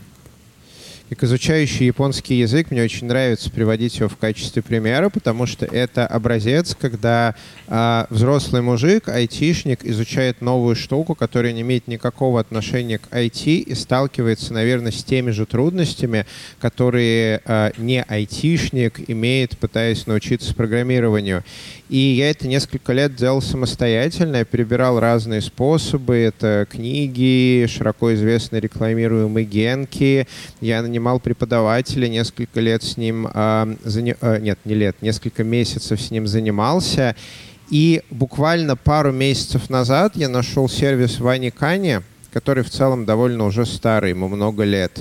как 1.09 1.25
изучающий 1.25 1.87
японский 1.87 2.35
язык, 2.35 2.71
мне 2.71 2.83
очень 2.83 3.07
нравится 3.07 3.51
приводить 3.51 3.99
его 3.99 4.09
в 4.09 4.17
качестве 4.17 4.63
примера, 4.63 5.09
потому 5.09 5.47
что 5.47 5.65
это 5.65 6.07
образец, 6.07 6.77
когда 6.79 7.35
э, 7.67 8.05
взрослый 8.11 8.61
мужик, 8.61 9.09
айтишник, 9.09 9.85
изучает 9.85 10.43
новую 10.43 10.77
штуку, 10.77 11.15
которая 11.15 11.53
не 11.53 11.63
имеет 11.63 11.89
никакого 11.89 12.41
отношения 12.41 12.99
к 12.99 13.09
IT 13.11 13.61
и 13.61 13.75
сталкивается, 13.75 14.53
наверное, 14.53 14.93
с 14.93 15.03
теми 15.03 15.31
же 15.31 15.47
трудностями, 15.47 16.27
которые 16.61 17.41
э, 17.45 17.71
не 17.79 18.03
айтишник 18.03 19.09
имеет, 19.09 19.57
пытаясь 19.57 20.07
научиться 20.07 20.55
программированию. 20.55 21.43
И 21.89 21.97
я 21.97 22.29
это 22.29 22.47
несколько 22.47 22.93
лет 22.93 23.17
делал 23.17 23.41
самостоятельно, 23.41 24.37
я 24.37 24.45
перебирал 24.45 25.01
разные 25.01 25.41
способы. 25.41 26.17
Это 26.17 26.67
книги, 26.71 27.67
широко 27.67 28.13
известные 28.15 28.61
рекламируемые 28.61 29.47
генки. 29.47 30.27
Я 30.61 30.81
нанимал 30.99 31.21
преподавателя, 31.21 32.09
несколько 32.09 32.61
лет 32.61 32.83
с 32.83 32.97
ним, 32.97 33.29
э, 33.33 33.77
заня... 33.85 34.17
э, 34.21 34.41
нет, 34.41 34.59
не 34.65 34.75
лет, 34.75 34.97
несколько 35.01 35.45
месяцев 35.45 36.01
с 36.01 36.11
ним 36.11 36.27
занимался. 36.27 37.15
И 37.71 38.03
буквально 38.11 38.75
пару 38.75 39.13
месяцев 39.13 39.71
назад 39.71 40.17
я 40.17 40.29
нашел 40.29 40.69
сервис 40.69 41.21
Вани 41.21 41.51
Кани, 41.51 42.01
который 42.33 42.65
в 42.65 42.71
целом 42.71 43.05
довольно 43.05 43.45
уже 43.45 43.65
старый, 43.65 44.11
ему 44.11 44.27
много 44.27 44.65
лет. 44.65 44.99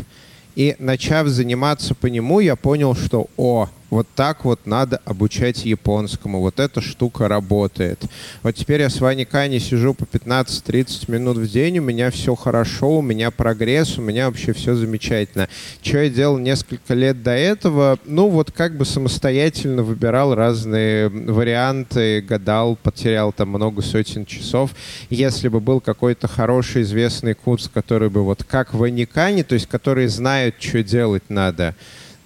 И 0.56 0.75
начав 0.77 1.27
заниматься 1.27 1.96
по 1.96 2.06
нему, 2.06 2.42
я 2.42 2.56
понял, 2.56 2.96
что, 2.96 3.27
о, 3.36 3.68
вот 3.89 4.08
так 4.15 4.44
вот 4.46 4.65
надо 4.65 5.01
обучать 5.06 5.65
японскому. 5.65 6.41
Вот 6.41 6.60
эта 6.60 6.82
штука 6.82 7.27
работает. 7.27 8.03
Вот 8.44 8.56
теперь 8.56 8.82
я 8.82 8.89
с 8.89 9.00
Ваней 9.00 9.25
Кани 9.25 9.60
сижу 9.60 9.94
по 9.94 10.03
15-30 10.03 11.12
минут 11.12 11.38
в 11.38 11.50
день, 11.50 11.79
у 11.79 11.84
меня 11.84 12.12
все 12.12 12.36
хорошо, 12.36 13.00
у 13.00 13.01
меня 13.01 13.32
прогресс, 13.32 13.98
у 13.98 14.01
меня 14.01 14.27
вообще 14.27 14.53
все 14.53 14.75
замечательно. 14.75 15.48
Что 15.82 16.00
я 16.00 16.10
делал 16.10 16.38
несколько 16.38 16.94
лет 16.94 17.24
до 17.24 17.32
этого? 17.32 17.98
Ну, 18.06 18.29
вот 18.29 18.51
как 18.51 18.77
бы 18.77 18.86
самостоятельно 18.86 19.84
выбирал 19.84 20.36
разные 20.36 21.10
варианты, 21.10 22.22
гадал, 22.22 22.75
потерял 22.75 23.32
там 23.32 23.50
много 23.50 23.82
сотен 23.82 24.25
часов. 24.25 24.72
Если 25.10 25.48
бы 25.48 25.60
был 25.60 25.79
какой-то 25.79 26.27
хороший 26.27 26.82
известный 26.82 27.34
курс, 27.34 27.70
который 27.74 28.10
бы 28.10 28.24
вот 28.24 28.44
как 28.44 28.74
в 28.74 28.84
Аникане, 28.84 29.44
то 29.44 29.53
есть 29.53 29.67
который 29.67 30.08
знают, 30.08 30.56
что 30.60 30.84
делать 30.84 31.24
надо, 31.29 31.75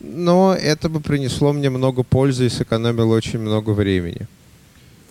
но 0.04 0.54
это 0.54 0.90
бы 0.90 1.00
принесло 1.00 1.54
мне 1.54 1.70
много 1.70 2.04
пользы 2.04 2.46
и 2.46 2.50
сэкономило 2.50 3.16
очень 3.16 3.40
много 3.40 3.72
времени. 3.72 4.28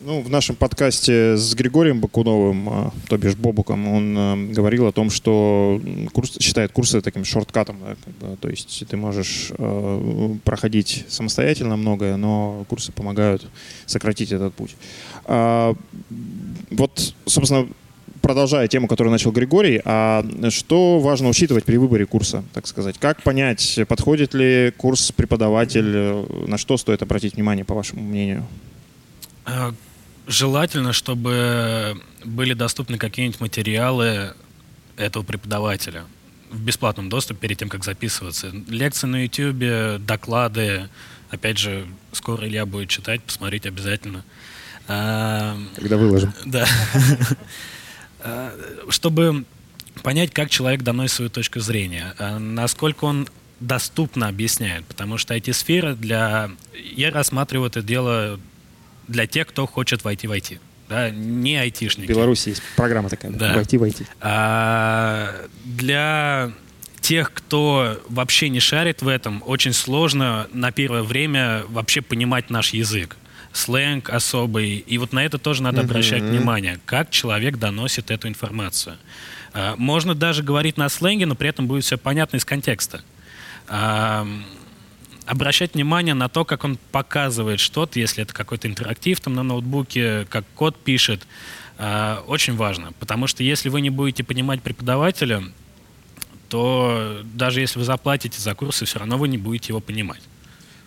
Ну, 0.03 0.23
в 0.23 0.31
нашем 0.31 0.57
подкасте 0.57 1.37
с 1.37 1.55
Григорием 1.55 2.01
Бакуновым, 2.01 2.69
а, 2.71 2.93
то 3.07 3.19
бишь 3.19 3.37
Бобуком, 3.37 3.87
он 3.87 4.15
а, 4.17 4.35
говорил 4.35 4.87
о 4.87 4.93
том, 4.93 5.11
что 5.11 5.79
курс, 6.15 6.39
считает 6.41 6.73
курсы 6.73 7.03
таким 7.03 7.27
шорткатом. 7.27 7.77
Да, 8.19 8.37
то 8.41 8.49
есть 8.49 8.83
ты 8.89 8.97
можешь 8.97 9.53
э, 9.59 10.31
проходить 10.43 11.05
самостоятельно 11.09 11.77
многое, 11.77 12.17
но 12.17 12.65
курсы 12.71 12.93
помогают 12.93 13.47
сократить 13.85 14.33
этот 14.33 14.55
путь. 14.55 14.75
А, 15.27 15.75
вот, 16.71 17.15
собственно, 17.27 17.69
продолжая 18.21 18.69
тему, 18.69 18.87
которую 18.87 19.11
начал 19.13 19.33
Григорий, 19.33 19.81
а 19.85 20.25
что 20.51 21.01
важно 21.01 21.29
учитывать 21.29 21.65
при 21.65 21.77
выборе 21.77 22.07
курса, 22.07 22.45
так 22.53 22.67
сказать? 22.67 22.99
Как 22.99 23.23
понять, 23.23 23.81
подходит 23.89 24.35
ли 24.35 24.73
курс 24.77 25.13
преподаватель, 25.13 26.27
на 26.47 26.59
что 26.59 26.77
стоит 26.77 27.03
обратить 27.03 27.35
внимание, 27.35 27.65
по 27.65 27.75
вашему 27.75 28.03
мнению? 28.03 28.47
А, 29.45 29.75
желательно, 30.27 30.93
чтобы 30.93 32.01
были 32.25 32.55
доступны 32.55 32.99
какие-нибудь 32.99 33.41
материалы 33.41 34.35
этого 34.97 35.23
преподавателя 35.23 36.05
в 36.51 36.61
бесплатном 36.61 37.09
доступе 37.09 37.41
перед 37.41 37.59
тем, 37.59 37.69
как 37.69 37.85
записываться. 37.85 38.53
Лекции 38.69 39.07
на 39.07 39.23
YouTube, 39.25 40.05
доклады. 40.05 40.89
Опять 41.31 41.59
же, 41.59 41.87
скоро 42.13 42.47
Илья 42.47 42.67
будет 42.67 42.89
читать, 42.89 43.23
посмотреть 43.23 43.67
обязательно. 43.67 44.25
А, 44.89 45.57
Когда 45.77 45.97
выложим. 45.97 46.33
Да. 46.45 46.67
Э, 48.23 48.51
чтобы 48.89 49.45
понять, 50.03 50.33
как 50.33 50.51
человек 50.51 50.83
доносит 50.83 51.17
свою 51.17 51.31
точку 51.31 51.61
зрения, 51.61 52.15
э, 52.19 52.39
насколько 52.39 53.05
он 53.05 53.29
доступно 53.61 54.29
объясняет, 54.29 54.87
потому 54.87 55.19
что 55.19 55.35
IT-сфера 55.37 55.95
для... 55.95 56.51
Я 56.75 57.11
рассматриваю 57.11 57.69
это 57.69 57.83
дело 57.83 58.41
для 59.07 59.27
тех, 59.27 59.47
кто 59.47 59.67
хочет 59.67 60.03
войти 60.05 60.27
в 60.27 60.33
IT. 60.33 60.59
да, 60.89 61.11
не 61.11 61.57
айтишники. 61.57 62.07
В 62.07 62.11
Беларуси 62.11 62.51
есть 62.51 62.63
программа 62.77 63.09
такая, 63.09 63.31
да. 63.33 63.55
войти 63.55 63.77
войти. 63.77 64.07
А, 64.21 65.47
для 65.65 66.53
тех, 67.01 67.33
кто 67.33 68.01
вообще 68.09 68.49
не 68.49 68.61
шарит 68.61 69.03
в 69.03 69.09
этом, 69.09 69.43
очень 69.47 69.73
сложно 69.73 70.49
на 70.53 70.73
первое 70.73 71.03
время 71.03 71.65
вообще 71.69 72.01
понимать 72.03 72.51
наш 72.51 72.73
язык. 72.73 73.17
Сленг 73.53 74.11
особый. 74.11 74.77
И 74.79 74.99
вот 74.99 75.13
на 75.13 75.25
это 75.25 75.39
тоже 75.39 75.63
надо 75.63 75.81
обращать 75.81 76.23
mm-hmm. 76.23 76.31
внимание, 76.31 76.81
как 76.85 77.11
человек 77.11 77.57
доносит 77.57 78.11
эту 78.11 78.29
информацию. 78.29 78.97
А, 79.53 79.75
можно 79.77 80.15
даже 80.15 80.43
говорить 80.43 80.77
на 80.77 80.89
сленге, 80.89 81.27
но 81.27 81.35
при 81.35 81.49
этом 81.49 81.67
будет 81.67 81.85
все 81.85 81.99
понятно 81.99 82.37
из 82.37 82.45
контекста. 82.45 83.03
А, 83.69 84.27
обращать 85.27 85.75
внимание 85.75 86.15
на 86.15 86.29
то, 86.29 86.45
как 86.45 86.65
он 86.65 86.79
показывает 86.93 87.61
что-то, 87.61 87.99
если 87.99 88.23
это 88.23 88.33
какой-то 88.33 88.69
интерактив 88.69 89.21
там 89.21 89.35
на 89.35 89.43
ноутбуке, 89.43 90.27
как 90.29 90.45
код 90.55 90.77
пишет, 90.83 91.27
а, 91.79 92.23
очень 92.27 92.57
важно. 92.57 92.93
Потому 93.01 93.27
что 93.27 93.43
если 93.43 93.69
вы 93.69 93.81
не 93.81 93.91
будете 93.91 94.23
понимать 94.23 94.63
преподавателя, 94.63 95.43
то 96.49 97.21
даже 97.25 97.61
если 97.61 97.79
вы 97.79 97.85
заплатите 97.85 98.41
за 98.41 98.55
курсы, 98.55 98.85
все 98.85 98.99
равно 98.99 99.19
вы 99.19 99.29
не 99.29 99.39
будете 99.39 99.69
его 99.69 99.81
понимать. 99.81 100.21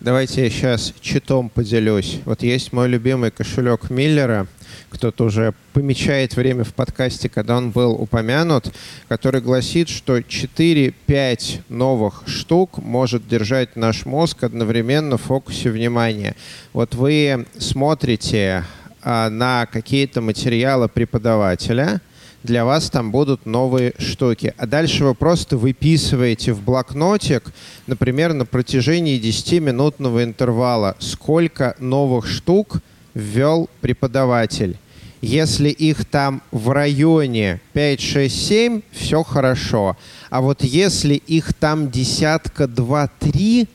Давайте 0.04 0.42
я 0.44 0.50
сейчас 0.50 0.92
читом 1.00 1.48
поделюсь. 1.48 2.18
Вот 2.26 2.42
есть 2.42 2.74
мой 2.74 2.88
любимый 2.88 3.30
кошелек 3.30 3.88
Миллера. 3.88 4.46
Кто-то 4.90 5.24
уже 5.24 5.54
помечает 5.72 6.36
время 6.36 6.62
в 6.62 6.74
подкасте, 6.74 7.30
когда 7.30 7.56
он 7.56 7.70
был 7.70 7.92
упомянут, 7.92 8.70
который 9.08 9.40
гласит, 9.40 9.88
что 9.88 10.18
4-5 10.18 11.62
новых 11.70 12.24
штук 12.26 12.76
может 12.76 13.26
держать 13.26 13.76
наш 13.76 14.04
мозг 14.04 14.44
одновременно 14.44 15.16
в 15.16 15.22
фокусе 15.22 15.70
внимания. 15.70 16.36
Вот 16.74 16.94
вы 16.94 17.46
смотрите 17.56 18.64
а, 19.02 19.30
на 19.30 19.64
какие-то 19.64 20.20
материалы 20.20 20.88
преподавателя– 20.88 22.02
для 22.44 22.66
вас 22.66 22.90
там 22.90 23.10
будут 23.10 23.46
новые 23.46 23.94
штуки. 23.98 24.54
А 24.58 24.66
дальше 24.66 25.04
вы 25.04 25.14
просто 25.14 25.56
выписываете 25.56 26.52
в 26.52 26.62
блокнотик, 26.62 27.42
например, 27.86 28.34
на 28.34 28.44
протяжении 28.44 29.18
10-минутного 29.18 30.22
интервала, 30.22 30.94
сколько 30.98 31.74
новых 31.80 32.28
штук 32.28 32.82
ввел 33.14 33.70
преподаватель. 33.80 34.76
Если 35.22 35.70
их 35.70 36.04
там 36.04 36.42
в 36.52 36.68
районе 36.68 37.62
5, 37.72 38.00
6, 38.00 38.46
7, 38.46 38.82
все 38.92 39.22
хорошо. 39.22 39.96
А 40.28 40.42
вот 40.42 40.62
если 40.62 41.14
их 41.14 41.54
там 41.54 41.90
десятка, 41.90 42.66
два, 42.68 43.08
три, 43.20 43.68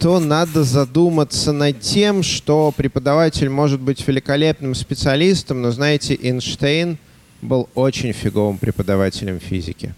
то 0.00 0.18
надо 0.18 0.64
задуматься 0.64 1.52
над 1.52 1.80
тем, 1.80 2.24
что 2.24 2.72
преподаватель 2.76 3.48
может 3.48 3.80
быть 3.80 4.06
великолепным 4.06 4.74
специалистом, 4.74 5.62
но, 5.62 5.70
знаете, 5.70 6.18
Эйнштейн 6.20 6.98
был 7.42 7.68
очень 7.74 8.12
фиговым 8.12 8.58
преподавателем 8.58 9.38
физики. 9.40 9.94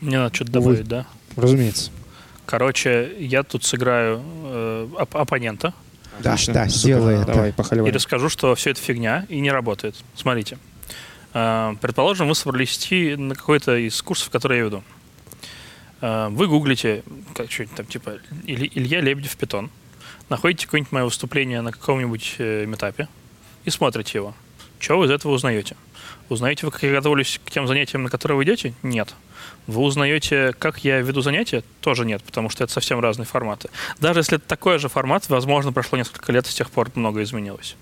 Мне 0.00 0.18
надо 0.18 0.34
что-то 0.34 0.52
добавить, 0.52 0.80
Увы. 0.80 0.88
да? 0.88 1.06
Разумеется. 1.36 1.90
Короче, 2.46 3.12
я 3.18 3.42
тут 3.42 3.64
сыграю 3.64 4.22
э, 4.24 4.88
оп- 4.98 5.16
оппонента. 5.16 5.72
Да, 6.20 6.34
Отлично. 6.34 6.54
да, 6.54 6.68
сделай 6.68 7.16
это. 7.16 7.32
Давай, 7.32 7.52
похоливай. 7.52 7.90
И 7.90 7.92
расскажу, 7.92 8.28
что 8.28 8.54
все 8.54 8.70
это 8.70 8.80
фигня 8.80 9.26
и 9.28 9.40
не 9.40 9.50
работает. 9.50 9.96
Смотрите. 10.14 10.58
Э, 11.32 11.74
предположим, 11.80 12.28
вы 12.28 12.34
собрались 12.34 12.76
идти 12.76 13.16
на 13.16 13.34
какой-то 13.34 13.76
из 13.76 14.00
курсов, 14.02 14.30
которые 14.30 14.58
я 14.58 14.64
веду. 14.66 14.84
Э, 16.02 16.28
вы 16.30 16.46
гуглите, 16.46 17.02
как 17.34 17.50
что-нибудь 17.50 17.76
там, 17.76 17.86
типа, 17.86 18.18
Илья 18.44 19.00
Лебедев 19.00 19.36
Питон. 19.36 19.70
Находите 20.28 20.66
какое-нибудь 20.66 20.92
мое 20.92 21.04
выступление 21.04 21.62
на 21.62 21.72
каком-нибудь 21.72 22.34
э, 22.38 22.66
метапе 22.66 23.08
и 23.64 23.70
смотрите 23.70 24.18
его. 24.18 24.34
Что 24.78 24.98
вы 24.98 25.06
из 25.06 25.10
этого 25.10 25.32
узнаете? 25.32 25.76
Узнаете 26.28 26.66
вы, 26.66 26.72
как 26.72 26.82
я 26.82 26.92
готовлюсь 26.92 27.40
к 27.44 27.50
тем 27.50 27.66
занятиям, 27.66 28.02
на 28.02 28.10
которые 28.10 28.36
вы 28.36 28.44
идете? 28.44 28.74
Нет. 28.82 29.14
Вы 29.66 29.82
узнаете, 29.82 30.54
как 30.58 30.84
я 30.84 31.00
веду 31.00 31.20
занятия? 31.20 31.62
Тоже 31.80 32.04
нет, 32.04 32.22
потому 32.22 32.50
что 32.50 32.64
это 32.64 32.72
совсем 32.72 33.00
разные 33.00 33.26
форматы. 33.26 33.70
Даже 33.98 34.20
если 34.20 34.36
это 34.36 34.46
такой 34.46 34.78
же 34.78 34.88
формат, 34.88 35.28
возможно, 35.28 35.72
прошло 35.72 35.98
несколько 35.98 36.32
лет, 36.32 36.46
с 36.46 36.54
тех 36.54 36.70
пор 36.70 36.90
многое 36.94 37.24
изменилось. 37.24 37.76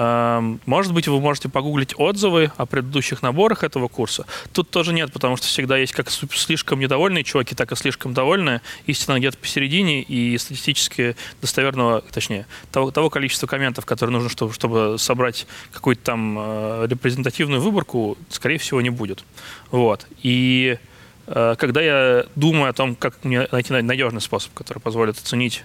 Эм, 0.00 0.60
может 0.64 0.94
быть, 0.94 1.08
вы 1.08 1.20
можете 1.20 1.48
погуглить 1.48 1.92
отзывы 1.96 2.52
о 2.56 2.66
предыдущих 2.66 3.20
наборах 3.20 3.64
этого 3.64 3.88
курса. 3.88 4.26
Тут 4.52 4.70
тоже 4.70 4.92
нет, 4.92 5.12
потому 5.12 5.36
что 5.36 5.48
всегда 5.48 5.76
есть 5.76 5.92
как 5.92 6.08
слишком 6.08 6.78
недовольные 6.78 7.24
чуваки, 7.24 7.56
так 7.56 7.72
и 7.72 7.74
слишком 7.74 8.14
довольные. 8.14 8.60
Истина 8.86 9.18
где-то 9.18 9.38
посередине, 9.38 10.02
и 10.02 10.38
статистически 10.38 11.16
достоверного, 11.40 12.02
точнее, 12.12 12.46
того, 12.70 12.92
того 12.92 13.10
количества 13.10 13.48
комментов, 13.48 13.86
которые 13.86 14.12
нужно, 14.12 14.30
чтобы, 14.30 14.52
чтобы 14.52 14.96
собрать 14.98 15.48
какую-то 15.72 16.02
там 16.02 16.36
э, 16.38 16.86
репрезентативную 16.88 17.60
выборку, 17.60 18.16
скорее 18.30 18.58
всего, 18.58 18.80
не 18.80 18.90
будет. 18.90 19.24
Вот. 19.72 20.06
И 20.22 20.78
э, 21.26 21.56
когда 21.58 21.80
я 21.80 22.26
думаю 22.36 22.70
о 22.70 22.72
том, 22.72 22.94
как 22.94 23.24
мне 23.24 23.48
найти 23.50 23.72
надежный 23.72 24.20
способ, 24.20 24.54
который 24.54 24.78
позволит 24.78 25.18
оценить 25.18 25.64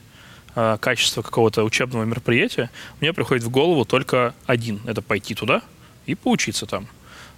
э, 0.56 0.78
качество 0.80 1.22
какого-то 1.22 1.64
учебного 1.64 2.04
мероприятия, 2.04 2.70
мне 3.00 3.14
приходит 3.14 3.44
в 3.44 3.50
голову 3.50 3.86
только 3.86 4.34
один. 4.46 4.82
Это 4.86 5.02
пойти 5.02 5.36
туда 5.36 5.62
и 6.06 6.16
поучиться 6.16 6.66
там. 6.66 6.88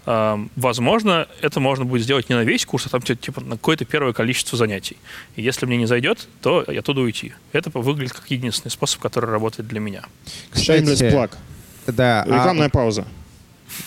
Э, 0.06 0.38
возможно, 0.56 1.28
это 1.41 1.60
можно 1.60 1.86
будет 1.86 2.04
сделать 2.04 2.30
не 2.30 2.36
на 2.36 2.43
весь 2.43 2.65
курс, 2.65 2.86
а 2.86 2.89
там 2.89 3.01
типа 3.01 3.41
на 3.41 3.58
какое-то 3.58 3.86
первое 3.86 4.13
количество 4.13 4.58
занятий. 4.58 4.97
И 5.36 5.41
если 5.41 5.65
мне 5.65 5.78
не 5.78 5.86
зайдет, 5.86 6.28
то 6.41 6.63
я 6.67 6.80
оттуда 6.80 7.01
уйти. 7.01 7.34
Это 7.51 7.69
выглядит 7.73 8.13
как 8.13 8.30
единственный 8.30 8.71
способ, 8.71 9.01
который 9.01 9.30
работает 9.30 9.67
для 9.67 9.80
меня. 9.80 10.04
Shameless 10.54 11.12
plug. 11.12 11.32
Да, 11.88 12.23
а 12.23 12.25
Рекламная 12.25 12.67
а... 12.67 12.69
пауза. 12.69 13.06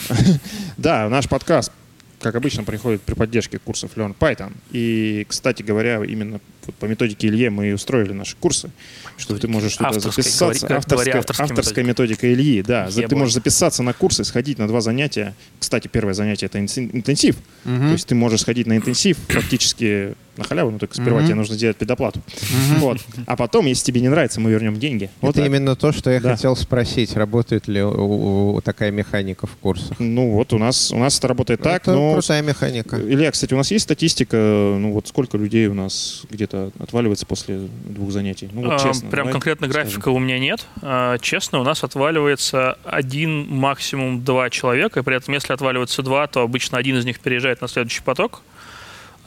да, 0.77 1.09
наш 1.09 1.29
подкаст, 1.29 1.73
как 2.21 2.35
обычно, 2.35 2.65
приходит 2.65 3.03
при 3.03 3.15
поддержке 3.15 3.59
курсов 3.59 3.93
Learn 3.97 4.15
Python. 4.19 4.53
И, 4.71 5.25
кстати 5.29 5.63
говоря, 5.63 6.03
именно 6.05 6.41
вот 6.69 6.77
по 6.77 6.85
методике 6.85 7.29
Илье 7.29 7.49
мы 7.51 7.71
и 7.71 7.73
устроили 7.73 8.13
наши 8.13 8.37
курсы, 8.37 8.71
что 9.17 9.37
ты 9.39 9.49
можешь 9.49 9.77
туда 9.77 9.93
записаться. 9.99 10.67
Говори, 10.67 10.79
авторская, 10.79 11.19
авторская, 11.19 11.45
авторская 11.47 11.85
методика. 11.85 12.27
методика 12.27 12.33
Ильи, 12.33 12.63
да. 12.63 12.87
Ебо. 12.91 13.09
Ты 13.09 13.17
можешь 13.17 13.35
записаться 13.35 13.83
на 13.83 13.95
курсы, 13.95 14.23
сходить 14.23 14.59
на 14.59 14.69
два 14.69 14.83
занятия. 14.83 15.35
Кстати, 15.59 15.89
первое 15.89 16.13
занятие 16.13 16.47
это 16.47 16.61
интенсив. 16.61 17.37
Угу. 17.65 17.75
То 17.75 17.93
есть 17.93 18.07
ты 18.07 18.15
можешь 18.15 18.43
сходить 18.43 18.67
на 18.67 18.77
интенсив 18.77 19.17
фактически 19.29 20.15
на 20.39 20.45
халяву, 20.45 20.71
но 20.71 20.79
только 20.79 20.95
сперва 20.95 21.21
mm-hmm. 21.21 21.27
тебе 21.27 21.35
нужно 21.35 21.55
сделать 21.55 21.77
предоплату. 21.77 22.21
Mm-hmm. 22.27 22.79
Вот. 22.79 22.99
А 23.27 23.37
потом, 23.37 23.67
если 23.67 23.85
тебе 23.85 24.01
не 24.01 24.09
нравится, 24.09 24.41
мы 24.41 24.51
вернем 24.51 24.79
деньги. 24.79 25.11
Вот 25.21 25.31
Это 25.31 25.41
так. 25.41 25.47
именно 25.47 25.77
то, 25.77 25.93
что 25.93 26.11
я 26.11 26.21
да. 26.21 26.33
хотел 26.33 26.57
спросить. 26.57 27.17
Работает 27.17 27.69
ли 27.69 27.83
у, 27.83 27.91
у, 27.91 28.55
у 28.55 28.61
такая 28.61 28.91
механика 28.91 29.47
в 29.47 29.57
курсах? 29.57 29.99
Ну 29.99 30.33
вот 30.33 30.53
у 30.53 30.59
нас, 30.59 30.93
у 30.93 30.99
нас 30.99 31.19
это 31.19 31.29
работает 31.29 31.61
это 31.61 31.71
так. 31.71 31.87
Но... 31.87 32.15
крутая 32.15 32.43
механика. 32.43 32.97
Илья, 32.97 33.31
кстати, 33.31 33.55
у 33.55 33.57
нас 33.57 33.71
есть 33.71 33.85
статистика, 33.85 34.37
ну 34.37 34.93
вот 34.93 35.09
сколько 35.09 35.37
людей 35.37 35.67
у 35.67 35.75
нас 35.75 36.23
где-то 36.31 36.71
отваливается 36.79 37.27
после 37.27 37.59
двух 37.85 38.13
занятий? 38.13 38.49
Ну 38.53 38.63
вот 38.63 38.75
а, 38.75 38.79
честно. 38.79 39.11
Прям 39.11 39.31
конкретно 39.31 39.69
графика 39.69 40.01
скажем. 40.01 40.17
у 40.17 40.19
меня 40.19 40.39
нет. 40.39 40.67
А, 40.83 41.19
честно, 41.19 41.61
у 41.61 41.65
нас 41.65 41.85
отваливается 41.85 42.79
один, 42.85 43.49
максимум 43.49 44.25
два 44.25 44.51
человека. 44.51 45.01
И 45.01 45.03
при 45.03 45.17
этом, 45.17 45.35
если 45.35 45.53
отваливается 45.53 46.03
два, 46.03 46.27
то 46.27 46.43
обычно 46.43 46.79
один 46.79 46.97
из 46.97 47.05
них 47.05 47.21
переезжает 47.21 47.61
на 47.61 47.69
следующий 47.69 48.03
поток. 48.03 48.43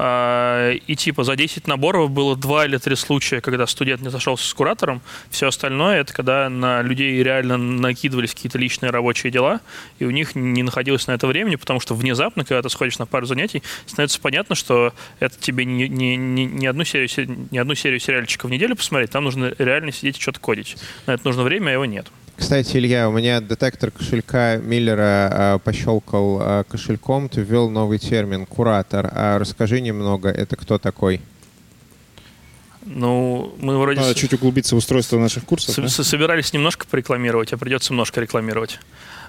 А, 0.03 0.71
и 0.71 0.95
типа 0.95 1.23
за 1.23 1.35
10 1.35 1.67
наборов 1.67 2.09
было 2.09 2.35
два 2.35 2.65
или 2.65 2.77
три 2.77 2.95
случая, 2.95 3.39
когда 3.39 3.67
студент 3.67 4.01
не 4.01 4.09
зашелся 4.09 4.47
с 4.47 4.51
куратором. 4.51 4.99
Все 5.29 5.47
остальное 5.47 5.99
это 5.99 6.11
когда 6.11 6.49
на 6.49 6.81
людей 6.81 7.21
реально 7.21 7.57
накидывались 7.57 8.33
какие-то 8.33 8.57
личные 8.57 8.89
рабочие 8.89 9.31
дела, 9.31 9.61
и 9.99 10.05
у 10.05 10.09
них 10.09 10.33
не 10.33 10.63
находилось 10.63 11.05
на 11.05 11.11
это 11.11 11.27
времени, 11.27 11.55
потому 11.55 11.79
что 11.79 11.93
внезапно, 11.93 12.43
когда 12.43 12.63
ты 12.63 12.69
сходишь 12.69 12.97
на 12.97 13.05
пару 13.05 13.27
занятий, 13.27 13.61
становится 13.85 14.19
понятно, 14.19 14.55
что 14.55 14.91
это 15.19 15.39
тебе 15.39 15.65
не, 15.65 15.87
не, 15.87 16.15
не, 16.15 16.45
не, 16.47 16.65
одну, 16.65 16.83
серию, 16.83 17.07
не 17.51 17.59
одну 17.59 17.75
серию 17.75 17.99
сериальчиков 17.99 18.49
в 18.49 18.53
неделю 18.53 18.75
посмотреть, 18.75 19.11
там 19.11 19.23
нужно 19.23 19.53
реально 19.59 19.91
сидеть 19.91 20.17
и 20.17 20.19
что-то 20.19 20.39
кодить. 20.39 20.77
На 21.05 21.11
это 21.11 21.27
нужно 21.27 21.43
время, 21.43 21.69
а 21.69 21.73
его 21.73 21.85
нет. 21.85 22.07
Кстати, 22.41 22.75
Илья, 22.77 23.07
у 23.07 23.11
меня 23.11 23.39
детектор 23.39 23.91
кошелька 23.91 24.57
Миллера 24.57 25.29
э, 25.31 25.59
пощелкал 25.63 26.41
э, 26.41 26.63
кошельком, 26.67 27.29
ты 27.29 27.41
ввел 27.41 27.69
новый 27.69 27.99
термин 27.99 28.47
«куратор». 28.47 29.07
А 29.13 29.37
расскажи 29.37 29.79
немного, 29.79 30.29
это 30.29 30.55
кто 30.55 30.79
такой? 30.79 31.21
Ну, 32.83 33.53
мы 33.59 33.77
вроде... 33.77 34.01
Надо 34.01 34.15
чуть 34.15 34.33
углубиться 34.33 34.73
в 34.73 34.79
устройство 34.79 35.19
наших 35.19 35.45
курсов. 35.45 35.75
С- 35.75 35.97
да? 35.97 36.03
Собирались 36.03 36.51
немножко 36.51 36.87
порекламировать, 36.87 37.53
а 37.53 37.57
придется 37.59 37.93
немножко 37.93 38.19
рекламировать. 38.19 38.79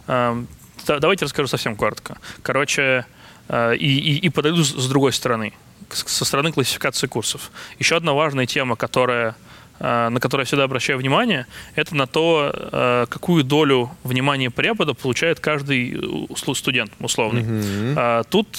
Э, 0.09 0.43
давайте 0.87 1.27
расскажу 1.27 1.49
совсем 1.49 1.77
коротко. 1.77 2.17
Короче, 2.43 3.05
э, 3.49 3.77
и, 3.77 3.99
и, 3.99 4.17
и 4.21 4.29
подойду 4.31 4.65
с 4.65 4.89
другой 4.89 5.13
стороны, 5.13 5.53
со 5.91 6.25
стороны 6.25 6.51
классификации 6.51 7.09
курсов. 7.09 7.53
Еще 7.79 7.95
одна 7.95 8.15
важная 8.15 8.47
тема, 8.47 8.75
которая 8.75 9.37
на 9.83 10.21
которое 10.21 10.43
я 10.43 10.47
всегда 10.47 10.65
обращаю 10.65 10.99
внимание, 10.99 11.47
это 11.75 11.97
на 11.97 12.07
то, 12.07 12.53
э, 12.55 13.07
какую 13.09 13.43
долю 13.43 13.91
внимания 14.05 14.51
препода 14.51 14.95
получает 14.95 15.41
каждый 15.41 15.95
э, 15.95 16.55
студент 16.55 16.93
условный. 17.01 17.43
Mm-hmm. 17.43 18.27
Тут 18.31 18.57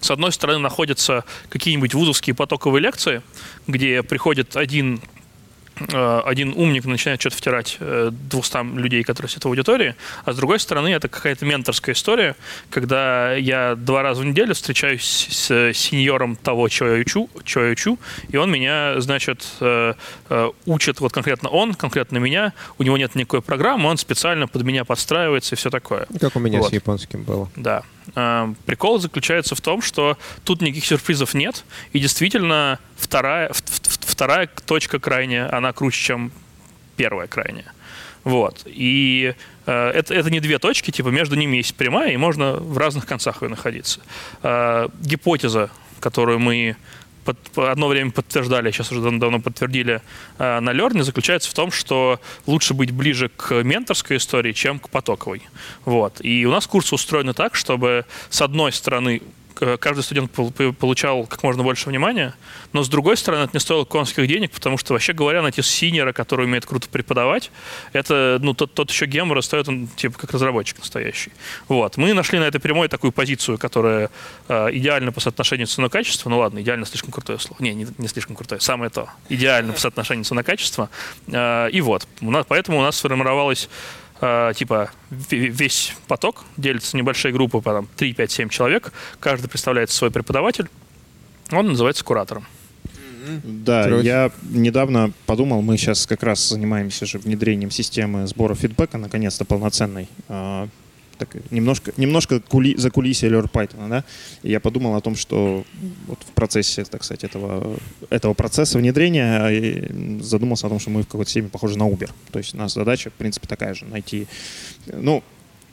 с 0.00 0.10
одной 0.10 0.30
стороны 0.32 0.60
находятся 0.60 1.24
какие-нибудь 1.48 1.94
вузовские 1.94 2.34
потоковые 2.34 2.80
лекции, 2.80 3.22
где 3.66 4.02
приходит 4.04 4.56
один 4.56 5.00
Э, 5.00 5.17
один 6.24 6.52
умник 6.56 6.84
начинает 6.84 7.20
что-то 7.20 7.36
втирать 7.36 7.76
э, 7.80 8.10
двухстам 8.12 8.78
людей, 8.78 9.02
которые 9.02 9.30
сидят 9.30 9.44
в 9.44 9.48
аудитории, 9.48 9.94
а 10.24 10.32
с 10.32 10.36
другой 10.36 10.58
стороны 10.60 10.88
это 10.88 11.08
какая-то 11.08 11.44
менторская 11.44 11.94
история, 11.94 12.36
когда 12.70 13.34
я 13.34 13.74
два 13.76 14.02
раза 14.02 14.22
в 14.22 14.24
неделю 14.24 14.54
встречаюсь 14.54 15.28
с 15.30 15.72
сеньором 15.74 16.36
того, 16.36 16.68
чего 16.68 16.90
я 16.90 17.00
учу, 17.00 17.30
чего 17.44 17.64
я 17.64 17.72
учу, 17.72 17.98
и 18.28 18.36
он 18.36 18.50
меня, 18.50 19.00
значит, 19.00 19.46
э, 19.60 19.94
учит, 20.66 21.00
вот 21.00 21.12
конкретно 21.12 21.48
он, 21.48 21.74
конкретно 21.74 22.18
меня, 22.18 22.52
у 22.78 22.82
него 22.82 22.96
нет 22.96 23.14
никакой 23.14 23.42
программы, 23.42 23.88
он 23.88 23.98
специально 23.98 24.46
под 24.48 24.62
меня 24.62 24.84
подстраивается 24.84 25.54
и 25.54 25.58
все 25.58 25.70
такое. 25.70 26.06
Как 26.20 26.36
у 26.36 26.40
меня 26.40 26.58
вот. 26.58 26.70
с 26.70 26.72
японским 26.72 27.22
было. 27.22 27.48
Да. 27.56 27.82
Прикол 28.64 28.98
заключается 29.00 29.54
в 29.54 29.60
том, 29.60 29.82
что 29.82 30.16
тут 30.44 30.62
никаких 30.62 30.86
сюрпризов 30.86 31.34
нет, 31.34 31.64
и 31.92 31.98
действительно 31.98 32.78
вторая, 32.96 33.52
вторая 34.18 34.48
точка 34.66 34.98
крайняя, 34.98 35.48
она 35.56 35.72
круче, 35.72 36.02
чем 36.02 36.32
первая 36.96 37.28
крайняя. 37.28 37.72
Вот. 38.24 38.62
И 38.66 39.32
э, 39.64 39.90
это, 39.90 40.12
это 40.12 40.28
не 40.28 40.40
две 40.40 40.58
точки, 40.58 40.90
типа 40.90 41.10
между 41.10 41.36
ними 41.36 41.58
есть 41.58 41.76
прямая, 41.76 42.10
и 42.10 42.16
можно 42.16 42.54
в 42.54 42.76
разных 42.78 43.06
концах 43.06 43.42
ее 43.42 43.48
находиться. 43.48 44.00
Э, 44.42 44.88
гипотеза, 45.00 45.70
которую 46.00 46.40
мы 46.40 46.74
под, 47.24 47.38
одно 47.58 47.86
время 47.86 48.10
подтверждали, 48.10 48.72
сейчас 48.72 48.90
уже 48.90 49.08
давно 49.08 49.38
подтвердили 49.38 50.02
э, 50.38 50.58
на 50.58 50.70
Learn, 50.70 51.00
заключается 51.04 51.48
в 51.48 51.54
том, 51.54 51.70
что 51.70 52.20
лучше 52.44 52.74
быть 52.74 52.90
ближе 52.90 53.28
к 53.28 53.62
менторской 53.62 54.16
истории, 54.16 54.52
чем 54.52 54.80
к 54.80 54.88
потоковой. 54.88 55.42
Вот. 55.84 56.16
И 56.22 56.44
у 56.44 56.50
нас 56.50 56.66
курсы 56.66 56.92
устроены 56.92 57.34
так, 57.34 57.54
чтобы 57.54 58.04
с 58.30 58.42
одной 58.42 58.72
стороны 58.72 59.22
каждый 59.80 60.02
студент 60.02 60.30
получал 60.32 61.26
как 61.26 61.42
можно 61.42 61.62
больше 61.62 61.88
внимания, 61.88 62.34
но 62.72 62.82
с 62.82 62.88
другой 62.88 63.16
стороны, 63.16 63.44
это 63.44 63.50
не 63.54 63.60
стоило 63.60 63.84
конских 63.84 64.26
денег, 64.26 64.52
потому 64.52 64.78
что, 64.78 64.92
вообще 64.92 65.12
говоря, 65.12 65.42
найти 65.42 65.62
синера, 65.62 66.12
который 66.12 66.46
умеет 66.46 66.66
круто 66.66 66.88
преподавать, 66.88 67.50
это, 67.92 68.38
ну, 68.40 68.54
тот, 68.54 68.74
тот 68.74 68.90
еще 68.90 69.06
гемора 69.06 69.40
стоит, 69.40 69.68
он, 69.68 69.88
типа, 69.88 70.18
как 70.18 70.32
разработчик 70.32 70.78
настоящий. 70.78 71.32
Вот. 71.68 71.96
Мы 71.96 72.12
нашли 72.12 72.38
на 72.38 72.44
этой 72.44 72.60
прямой 72.60 72.88
такую 72.88 73.12
позицию, 73.12 73.58
которая 73.58 74.10
э, 74.48 74.68
идеальна 74.72 75.12
по 75.12 75.20
соотношению 75.20 75.66
цена-качество, 75.66 76.30
ну 76.30 76.38
ладно, 76.38 76.60
идеально 76.60 76.86
слишком 76.86 77.12
крутое 77.12 77.38
слово. 77.38 77.62
Не, 77.62 77.74
не, 77.74 77.86
не 77.98 78.08
слишком 78.08 78.36
крутое, 78.36 78.60
самое 78.60 78.90
то. 78.90 79.08
Идеально 79.28 79.72
по 79.72 79.80
соотношению 79.80 80.24
цена-качество. 80.24 80.90
Э, 81.26 81.68
и 81.70 81.80
вот. 81.80 82.06
Поэтому 82.48 82.78
у 82.78 82.82
нас 82.82 82.96
сформировалась 82.96 83.68
э, 84.20 84.52
типа 84.54 84.90
весь 85.10 85.94
поток 86.06 86.44
делится 86.56 86.96
на 86.96 87.00
небольшие 87.00 87.32
группы, 87.32 87.60
по 87.60 87.72
там, 87.72 87.88
3, 87.96 88.14
5, 88.14 88.30
7 88.30 88.48
человек. 88.48 88.92
Каждый 89.20 89.48
представляет 89.48 89.90
свой 89.90 90.10
преподаватель. 90.10 90.68
Он 91.50 91.68
называется 91.68 92.04
куратором. 92.04 92.46
Да, 93.44 93.84
Короче. 93.84 94.06
я 94.06 94.30
недавно 94.50 95.12
подумал, 95.26 95.60
мы 95.60 95.76
сейчас 95.76 96.06
как 96.06 96.22
раз 96.22 96.48
занимаемся 96.48 97.04
же 97.04 97.18
внедрением 97.18 97.70
системы 97.70 98.26
сбора 98.26 98.54
фидбэка, 98.54 98.96
наконец-то 98.96 99.44
полноценной. 99.44 100.08
А, 101.18 101.24
так, 101.24 101.36
немножко, 101.50 101.92
немножко 101.96 102.40
кули, 102.40 102.76
за 102.76 102.90
кулисье 102.90 103.30
Lure 103.30 103.50
Python, 103.50 103.88
да, 103.88 104.04
и 104.42 104.50
я 104.50 104.60
подумал 104.60 104.94
о 104.96 105.00
том, 105.00 105.16
что 105.16 105.64
вот 106.06 106.18
в 106.20 106.32
процессе, 106.32 106.84
так 106.84 107.04
сказать, 107.04 107.24
этого, 107.24 107.76
этого 108.10 108.34
процесса 108.34 108.78
внедрения 108.78 110.20
задумался 110.22 110.66
о 110.66 110.70
том, 110.70 110.78
что 110.78 110.90
мы 110.90 111.02
в 111.02 111.06
какой-то 111.06 111.30
степени 111.30 111.50
похожи 111.50 111.78
на 111.78 111.88
Uber. 111.88 112.10
То 112.30 112.38
есть 112.38 112.54
у 112.54 112.58
нас 112.58 112.74
задача, 112.74 113.10
в 113.10 113.14
принципе, 113.14 113.46
такая 113.46 113.74
же, 113.74 113.84
найти, 113.86 114.26
ну, 114.86 115.22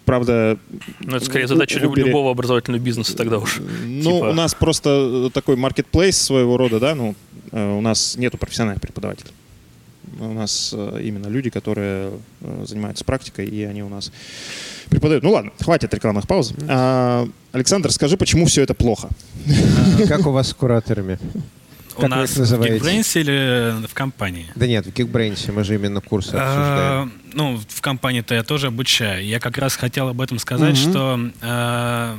правда... 0.06 0.58
Ну, 1.00 1.16
это 1.16 1.26
скорее 1.26 1.48
задача 1.48 1.80
Uber... 1.80 1.96
любого 1.96 2.32
образовательного 2.32 2.82
бизнеса 2.82 3.16
тогда 3.16 3.38
уж. 3.38 3.60
Ну, 3.86 4.02
типа... 4.02 4.30
у 4.30 4.34
нас 4.34 4.54
просто 4.54 5.30
такой 5.34 5.56
marketplace 5.56 6.14
своего 6.14 6.58
рода, 6.58 6.80
да, 6.80 6.96
ну, 6.96 7.16
э, 7.52 7.78
у 7.78 7.82
нас 7.82 8.16
нету 8.18 8.38
профессиональных 8.38 8.82
преподавателей. 8.82 9.32
У 10.20 10.34
нас 10.34 10.74
э, 10.74 11.02
именно 11.04 11.28
люди, 11.28 11.50
которые 11.50 12.12
э, 12.42 12.66
занимаются 12.66 13.04
практикой, 13.04 13.48
и 13.48 13.64
они 13.64 13.84
у 13.84 13.90
нас 13.90 14.12
преподают. 14.90 15.24
Ну 15.24 15.32
ладно, 15.32 15.52
хватит 15.60 15.94
рекламных 15.94 16.28
пауз. 16.28 16.54
А, 16.68 17.28
Александр, 17.52 17.92
скажи, 17.92 18.18
почему 18.18 18.46
все 18.46 18.62
это 18.62 18.74
плохо? 18.74 19.10
Как 20.08 20.26
у 20.26 20.32
вас 20.32 20.50
с 20.50 20.54
кураторами? 20.54 21.20
У 21.98 22.08
нас 22.08 22.36
в 22.36 22.62
Geekbrains 22.62 23.20
или 23.20 23.86
в 23.88 23.94
компании? 23.94 24.48
Да 24.56 24.68
нет, 24.68 24.86
в 24.86 24.90
Geekbrains 24.90 25.52
мы 25.52 25.64
же 25.64 25.76
именно 25.76 26.02
курсы 26.02 26.36
а, 26.36 27.04
обсуждаем. 27.04 27.22
Ну, 27.34 27.62
в 27.68 27.82
компании-то 27.82 28.36
я 28.36 28.44
тоже 28.44 28.68
обучаю. 28.68 29.26
Я 29.26 29.40
как 29.40 29.58
раз 29.58 29.76
хотел 29.76 30.10
об 30.10 30.22
этом 30.22 30.40
сказать, 30.40 30.78
что, 30.78 31.20
а, 31.42 32.18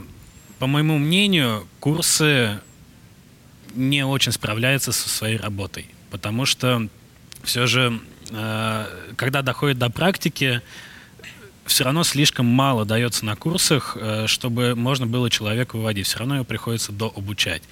по 0.59 0.66
моему 0.66 0.98
мнению, 0.98 1.66
курсы 1.80 2.59
не 3.74 4.04
очень 4.04 4.32
справляются 4.32 4.92
со 4.92 5.09
своей 5.09 5.37
работой. 5.37 5.87
Потому 6.11 6.46
что 6.46 6.88
все 7.46 7.66
же, 7.66 8.00
а, 8.32 8.87
когда 9.16 9.42
доходит 9.42 9.78
до 9.78 9.88
практики, 9.88 10.62
все 11.66 11.85
равно 11.85 12.04
слишком 12.04 12.46
мало 12.46 12.85
дается 12.85 13.24
на 13.24 13.35
курсах, 13.35 13.96
э, 14.00 14.26
чтобы 14.28 14.74
можно 14.74 15.06
было 15.06 15.28
человека 15.28 15.76
выводить. 15.76 16.06
Все 16.06 16.18
равно 16.18 16.37
его 16.37 16.44
приходится 16.44 16.92
дообучать. 16.92 17.62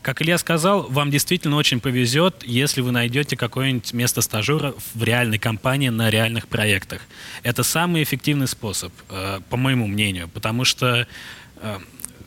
Как 0.00 0.22
Илья 0.22 0.38
сказал, 0.38 0.88
вам 0.88 1.10
действительно 1.10 1.56
очень 1.56 1.80
повезет, 1.80 2.42
если 2.44 2.80
вы 2.80 2.92
найдете 2.92 3.36
какое-нибудь 3.36 3.92
место 3.92 4.22
стажера 4.22 4.74
в 4.94 5.04
реальной 5.04 5.38
компании 5.38 5.90
на 5.90 6.10
реальных 6.10 6.48
проектах. 6.48 7.02
Это 7.42 7.62
самый 7.62 8.02
эффективный 8.02 8.48
способ, 8.48 8.92
э, 9.10 9.40
по 9.50 9.56
моему 9.56 9.86
мнению, 9.86 10.28
потому 10.28 10.64
что 10.64 11.06
э, 11.56 11.78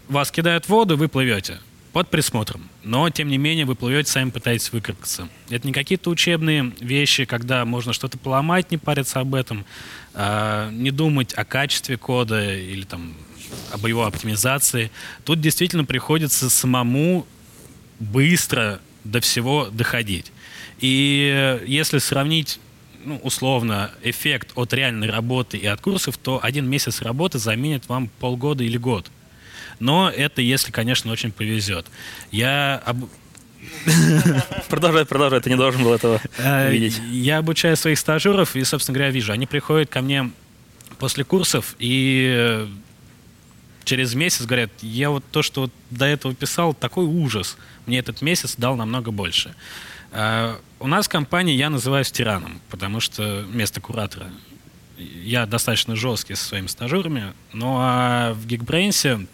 вас 0.07 0.31
кидают 0.31 0.65
в 0.65 0.69
воду, 0.69 0.95
вы 0.95 1.07
плывете 1.07 1.59
под 1.95 2.10
присмотром. 2.10 2.69
Но, 2.84 3.10
тем 3.10 3.29
не 3.29 3.38
менее, 3.38 3.63
вы 3.63 3.73
плывете, 3.73 4.12
сами 4.12 4.29
пытаетесь 4.29 4.69
выкарабкаться. 4.73 5.29
Это 5.49 5.65
не 5.65 5.71
какие-то 5.71 6.10
учебные 6.10 6.73
вещи, 6.81 7.23
когда 7.23 7.63
можно 7.63 7.93
что-то 7.93 8.17
поломать, 8.17 8.69
не 8.69 8.77
париться 8.77 9.21
об 9.21 9.34
этом, 9.34 9.65
а, 10.13 10.69
не 10.71 10.91
думать 10.91 11.34
о 11.36 11.45
качестве 11.45 11.95
кода 11.95 12.53
или 12.53 12.84
там 12.84 13.13
об 13.71 13.86
его 13.86 14.05
оптимизации. 14.05 14.91
Тут 15.23 15.39
действительно 15.39 15.86
приходится 15.86 16.49
самому 16.49 17.25
быстро 18.01 18.81
до 19.05 19.21
всего 19.21 19.69
доходить. 19.71 20.34
И 20.81 21.62
если 21.65 21.99
сравнить 21.99 22.60
ну, 23.05 23.21
условно, 23.23 23.89
эффект 24.03 24.51
от 24.55 24.73
реальной 24.73 25.10
работы 25.10 25.58
и 25.58 25.65
от 25.65 25.79
курсов, 25.79 26.17
то 26.17 26.41
один 26.43 26.69
месяц 26.69 27.01
работы 27.01 27.39
заменит 27.39 27.88
вам 27.88 28.10
полгода 28.19 28.65
или 28.65 28.75
год. 28.75 29.10
Но 29.79 30.09
это 30.09 30.41
если, 30.41 30.71
конечно, 30.71 31.11
очень 31.11 31.31
повезет. 31.31 31.88
Я 32.31 32.81
об... 32.85 33.05
Продолжай, 34.69 35.05
продолжай, 35.05 35.41
ты 35.41 35.49
не 35.49 35.55
должен 35.55 35.83
был 35.83 35.93
этого 35.93 36.21
э, 36.38 36.71
видеть. 36.71 37.01
Я 37.11 37.39
обучаю 37.39 37.75
своих 37.75 37.97
стажеров, 37.97 38.55
и, 38.55 38.63
собственно 38.63 38.95
говоря, 38.95 39.11
вижу, 39.11 39.31
они 39.31 39.47
приходят 39.47 39.89
ко 39.89 40.01
мне 40.01 40.31
после 40.99 41.23
курсов, 41.23 41.75
и 41.79 42.67
через 43.85 44.13
месяц 44.13 44.45
говорят, 44.45 44.71
я 44.81 45.09
вот 45.09 45.23
то, 45.31 45.41
что 45.41 45.61
вот 45.61 45.71
до 45.89 46.05
этого 46.05 46.33
писал, 46.33 46.73
такой 46.73 47.05
ужас. 47.05 47.57
Мне 47.85 47.99
этот 47.99 48.21
месяц 48.21 48.55
дал 48.57 48.75
намного 48.75 49.11
больше. 49.11 49.55
Uh, 50.11 50.55
у 50.79 50.88
нас 50.88 51.07
в 51.07 51.09
компании 51.09 51.55
я 51.55 51.69
называюсь 51.69 52.11
тираном, 52.11 52.61
потому 52.69 52.99
что 52.99 53.43
вместо 53.47 53.81
куратора 53.81 54.27
я 54.97 55.45
достаточно 55.45 55.95
жесткий 55.95 56.35
со 56.35 56.45
своими 56.45 56.67
стажерами, 56.67 57.33
но 57.51 57.79
а 57.81 58.33
в 58.33 58.45
Geekbrains 58.45 59.27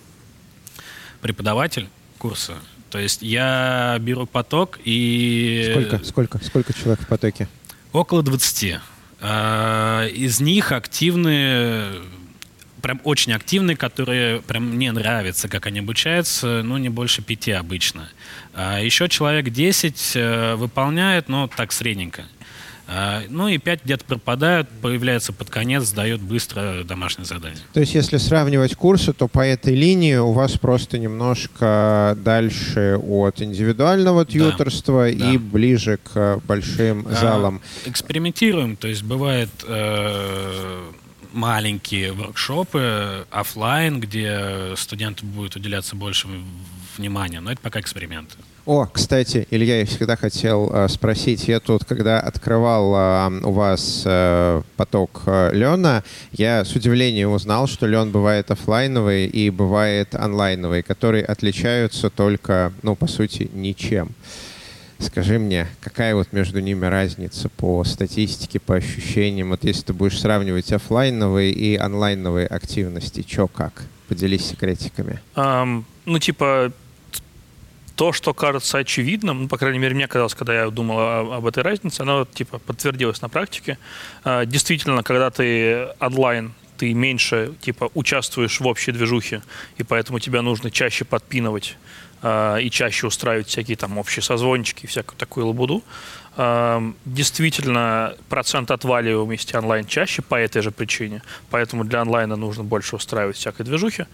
преподаватель 1.22 1.88
курса. 2.18 2.56
То 2.90 3.00
есть 3.00 3.22
я 3.22 3.98
беру 4.02 4.26
поток 4.26 4.80
и... 4.84 5.70
Сколько, 5.72 6.06
сколько, 6.06 6.44
сколько 6.44 6.74
человек 6.74 7.02
в 7.02 7.08
потоке? 7.08 7.48
Около 7.94 8.22
20. 8.22 8.80
А, 9.22 10.08
из 10.08 10.42
них 10.42 10.72
активные, 10.72 12.02
прям 12.82 13.00
очень 13.04 13.32
активные, 13.34 13.78
которые 13.78 14.42
прям 14.42 14.66
мне 14.72 14.92
нравятся, 14.92 15.48
как 15.48 15.68
они 15.68 15.80
обучаются, 15.80 16.64
ну, 16.64 16.78
не 16.78 16.90
больше 16.90 17.22
пяти 17.22 17.52
обычно. 17.52 18.10
А 18.54 18.80
еще 18.80 19.08
человек 19.08 19.50
10 19.50 20.12
э, 20.16 20.56
выполняет, 20.56 21.30
но 21.30 21.48
так 21.48 21.72
средненько. 21.72 22.26
А, 22.88 23.24
ну 23.30 23.48
и 23.48 23.58
5 23.58 23.86
где-то 23.86 24.06
пропадают, 24.06 24.68
появляется 24.82 25.34
под 25.34 25.50
конец, 25.50 25.84
сдает 25.84 26.22
быстро 26.22 26.84
домашнее 26.84 27.26
задание. 27.26 27.60
То 27.74 27.80
есть 27.80 27.96
если 27.96 28.18
сравнивать 28.18 28.76
курсы, 28.76 29.14
то 29.14 29.28
по 29.28 29.46
этой 29.46 29.76
линии 29.76 30.16
у 30.16 30.32
вас 30.32 30.58
просто 30.58 30.98
немножко 30.98 32.18
дальше 32.20 32.98
от 32.98 33.42
индивидуального 33.42 34.26
тьюторства 34.26 35.04
да, 35.04 35.10
и 35.10 35.38
да. 35.38 35.40
ближе 35.40 36.00
к 36.04 36.42
большим 36.48 37.08
а, 37.08 37.14
залам. 37.14 37.62
Экспериментируем, 37.86 38.76
то 38.76 38.88
есть 38.88 39.04
бывает 39.04 39.50
э, 39.68 40.92
маленькие 41.32 42.12
воркшопы 42.12 43.26
офлайн, 43.32 44.00
где 44.00 44.74
студенту 44.76 45.26
будет 45.26 45.56
уделяться 45.56 45.96
больше 45.96 46.28
внимания, 46.98 47.40
но 47.40 47.52
это 47.52 47.62
пока 47.62 47.80
эксперименты. 47.80 48.36
О, 48.66 48.86
кстати, 48.86 49.48
Илья, 49.50 49.80
я 49.80 49.86
всегда 49.88 50.16
хотел 50.16 50.70
э, 50.72 50.88
спросить, 50.88 51.48
я 51.48 51.60
тут, 51.60 51.84
когда 51.84 52.20
открывал 52.20 52.94
э, 52.96 53.42
у 53.44 53.52
вас 53.52 54.04
э, 54.06 54.62
поток 54.78 55.24
э, 55.26 55.50
Лена, 55.52 56.04
я 56.32 56.64
с 56.64 56.76
удивлением 56.76 57.32
узнал, 57.32 57.66
что 57.66 57.88
Лен 57.88 58.12
бывает 58.12 58.52
офлайновый 58.52 59.26
и 59.26 59.50
бывает 59.50 60.14
онлайновый, 60.14 60.84
которые 60.84 61.26
отличаются 61.26 62.12
только, 62.12 62.72
ну, 62.84 62.96
по 62.96 63.08
сути, 63.08 63.50
ничем. 63.52 64.10
Скажи 65.00 65.40
мне, 65.40 65.66
какая 65.80 66.14
вот 66.14 66.32
между 66.32 66.60
ними 66.60 66.86
разница 66.86 67.50
по 67.50 67.84
статистике, 67.84 68.60
по 68.60 68.76
ощущениям? 68.76 69.50
Вот 69.50 69.64
если 69.64 69.86
ты 69.86 69.94
будешь 69.94 70.20
сравнивать 70.20 70.72
офлайновые 70.72 71.52
и 71.52 71.76
онлайновые 71.76 72.46
активности, 72.46 73.24
чё 73.24 73.48
как? 73.48 73.86
Поделись 74.08 74.46
секретиками. 74.46 75.20
Um, 75.36 75.84
ну, 76.06 76.20
типа, 76.20 76.72
то, 78.02 78.14
что 78.14 78.34
кажется 78.34 78.80
очевидным, 78.80 79.44
ну, 79.44 79.48
по 79.48 79.60
крайней 79.60 79.78
мере, 79.78 79.94
мне 79.94 80.08
казалось, 80.08 80.34
когда 80.34 80.56
я 80.56 80.72
думал 80.72 81.34
об 81.34 81.46
этой 81.46 81.62
разнице, 81.62 82.02
оно 82.02 82.26
типа 82.26 82.58
подтвердилось 82.58 83.22
на 83.22 83.30
практике. 83.30 83.78
Uh, 84.24 84.44
действительно, 84.48 85.04
когда 85.04 85.30
ты 85.30 85.90
онлайн, 86.00 86.52
ты 86.78 86.96
меньше 86.96 87.54
типа 87.62 87.92
участвуешь 87.94 88.60
в 88.60 88.66
общей 88.66 88.92
движухе, 88.92 89.44
и 89.78 89.84
поэтому 89.84 90.18
тебя 90.18 90.42
нужно 90.42 90.72
чаще 90.72 91.06
подпинывать 91.06 91.78
и 92.24 92.70
чаще 92.72 93.08
устраивать 93.08 93.48
всякие 93.48 93.78
там 93.78 93.98
общие 93.98 94.24
созвончики, 94.24 94.88
всякую 94.88 95.18
такую 95.18 95.48
лабуду. 95.48 95.84
Действительно, 96.38 98.16
процент 98.30 98.72
отваливаемости 98.72 99.54
онлайн 99.54 99.86
чаще 99.86 100.22
по 100.22 100.36
этой 100.36 100.62
же 100.62 100.72
причине, 100.72 101.22
поэтому 101.50 101.84
для 101.84 102.00
онлайна 102.02 102.38
нужно 102.38 102.64
больше 102.64 102.96
устраивать 102.96 103.36
всякой 103.36 103.64
движухи. 103.66 104.06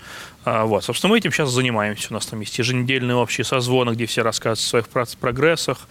Вот, 0.43 0.83
собственно, 0.83 1.11
мы 1.11 1.19
этим 1.19 1.31
сейчас 1.31 1.51
занимаемся. 1.51 2.07
У 2.09 2.15
нас 2.15 2.25
там 2.25 2.39
есть 2.39 2.57
еженедельные 2.57 3.15
общие 3.15 3.45
созвоны, 3.45 3.91
где 3.91 4.07
все 4.07 4.23
рассказывают 4.23 4.59
о 4.59 4.87
своих 4.87 5.17
прогрессах, 5.19 5.87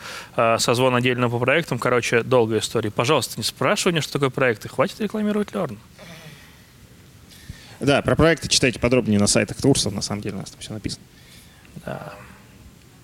созвон 0.59 0.97
отдельно 0.97 1.31
по 1.31 1.39
проектам. 1.39 1.79
Короче, 1.79 2.25
долгая 2.25 2.59
история. 2.59 2.91
Пожалуйста, 2.91 3.35
не 3.37 3.45
спрашивай 3.45 3.93
меня, 3.93 4.03
что 4.03 4.15
такое 4.15 4.31
проекты. 4.31 4.69
Хватит 4.69 5.01
рекламировать 5.01 5.51
Learn. 5.53 5.79
Да, 7.79 8.03
про 8.03 8.17
проекты 8.17 8.49
читайте 8.49 8.81
подробнее 8.81 9.21
на 9.21 9.29
сайтах 9.29 9.59
курсов, 9.59 9.93
на 9.93 10.03
самом 10.03 10.23
деле 10.23 10.37
у 10.37 10.41
нас 10.41 10.51
там 10.51 10.61
все 10.61 10.73
написано. 10.73 11.05
Да. 11.85 12.15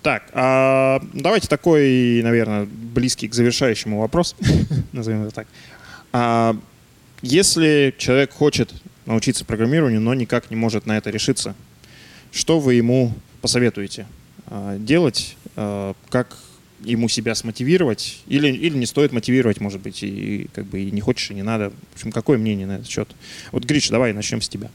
Так, 0.03 0.23
а 0.33 1.01
давайте 1.13 1.47
такой, 1.47 2.21
наверное, 2.23 2.65
близкий 2.65 3.29
к 3.29 3.33
завершающему 3.33 4.01
вопрос, 4.01 4.35
назовем 4.91 5.23
это 5.23 5.33
так. 5.33 5.47
А, 6.11 6.57
если 7.21 7.95
человек 7.97 8.33
хочет 8.33 8.73
научиться 9.05 9.45
программированию, 9.45 10.01
но 10.01 10.13
никак 10.13 10.51
не 10.51 10.57
может 10.57 10.85
на 10.85 10.97
это 10.97 11.09
решиться, 11.09 11.55
что 12.33 12.59
вы 12.59 12.73
ему 12.73 13.13
посоветуете 13.41 14.05
а, 14.47 14.77
делать, 14.77 15.37
а, 15.55 15.95
как 16.09 16.37
ему 16.81 17.07
себя 17.07 17.33
смотивировать, 17.33 18.23
или, 18.27 18.49
или 18.49 18.75
не 18.75 18.85
стоит 18.85 19.13
мотивировать, 19.13 19.61
может 19.61 19.79
быть, 19.79 20.03
и 20.03 20.49
как 20.53 20.65
бы 20.65 20.81
и 20.81 20.91
не 20.91 20.99
хочешь, 20.99 21.31
и 21.31 21.33
не 21.33 21.43
надо. 21.43 21.71
В 21.91 21.95
общем, 21.95 22.11
какое 22.11 22.37
мнение 22.37 22.67
на 22.67 22.73
этот 22.73 22.89
счет? 22.89 23.07
Вот, 23.53 23.63
Гриш, 23.63 23.87
давай 23.87 24.11
начнем 24.11 24.41
с 24.41 24.49
тебя. 24.49 24.69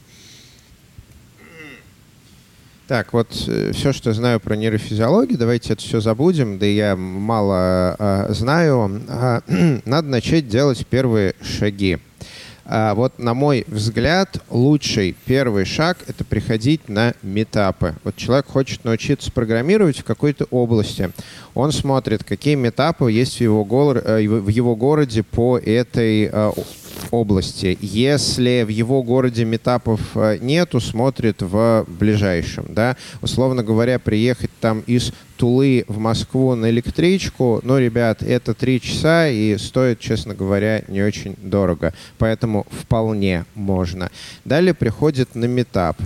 Так, 2.89 3.13
вот 3.13 3.29
э, 3.49 3.73
все, 3.75 3.93
что 3.93 4.15
знаю 4.15 4.41
про 4.41 4.57
нейрофизиологию, 4.57 5.37
давайте 5.37 5.75
это 5.75 5.83
все 5.83 6.01
забудем, 6.01 6.59
да 6.59 6.65
я 6.65 6.97
мало 6.97 7.95
э, 7.99 8.33
знаю. 8.33 9.03
Э, 9.07 9.41
надо 9.85 10.09
начать 10.09 10.49
делать 10.49 10.87
первые 10.87 11.35
шаги. 11.43 11.99
А 12.65 12.95
вот, 12.95 13.19
на 13.19 13.35
мой 13.35 13.67
взгляд, 13.67 14.43
лучший 14.49 15.15
первый 15.27 15.67
шаг— 15.67 15.99
это 16.07 16.25
приходить 16.25 16.89
на 16.89 17.13
метапы. 17.23 17.95
Вот 18.05 18.17
человек 18.17 18.47
хочет 18.47 18.85
научиться 18.85 19.31
программировать 19.31 19.99
в 19.99 20.05
какой-то 20.05 20.47
области. 20.51 21.11
Он 21.53 21.73
смотрит, 21.73 22.25
какие 22.25 22.55
метапы 22.55 23.13
есть 23.13 23.37
в 23.37 23.41
его, 23.43 23.67
гор... 23.67 23.99
Э, 23.99 24.27
в 24.27 24.49
его 24.49 24.75
городе 24.75 25.23
по 25.23 25.59
этой 25.59 26.31
области. 27.11 27.79
Если 27.81 28.63
в 28.63 28.69
его 28.69 29.03
городе 29.03 29.45
метапов 29.45 30.01
э, 30.15 30.39
нету, 30.41 30.81
смотрит 30.81 31.43
в 31.43 31.85
ближайшем. 31.87 32.67
Да? 32.69 32.97
Условно 33.23 33.63
говоря, 33.63 33.99
приехать 33.99 34.51
там 34.61 34.81
из 34.81 35.13
Тулы 35.39 35.85
в 35.87 35.99
Москву 35.99 36.57
на 36.57 36.69
электричку, 36.69 37.61
ну, 37.63 37.79
ребят, 37.79 38.25
это 38.25 38.55
три 38.55 38.81
часа 38.81 39.29
и 39.29 39.57
стоит, 39.57 40.01
честно 40.01 40.35
говоря, 40.35 40.83
не 40.89 41.01
очень 41.01 41.37
дорого. 41.41 41.95
Поэтому 42.19 42.67
вполне 42.71 43.45
можно. 43.55 44.11
Далее 44.45 44.75
приходит 44.75 45.37
на 45.37 45.45
метап 45.45 45.97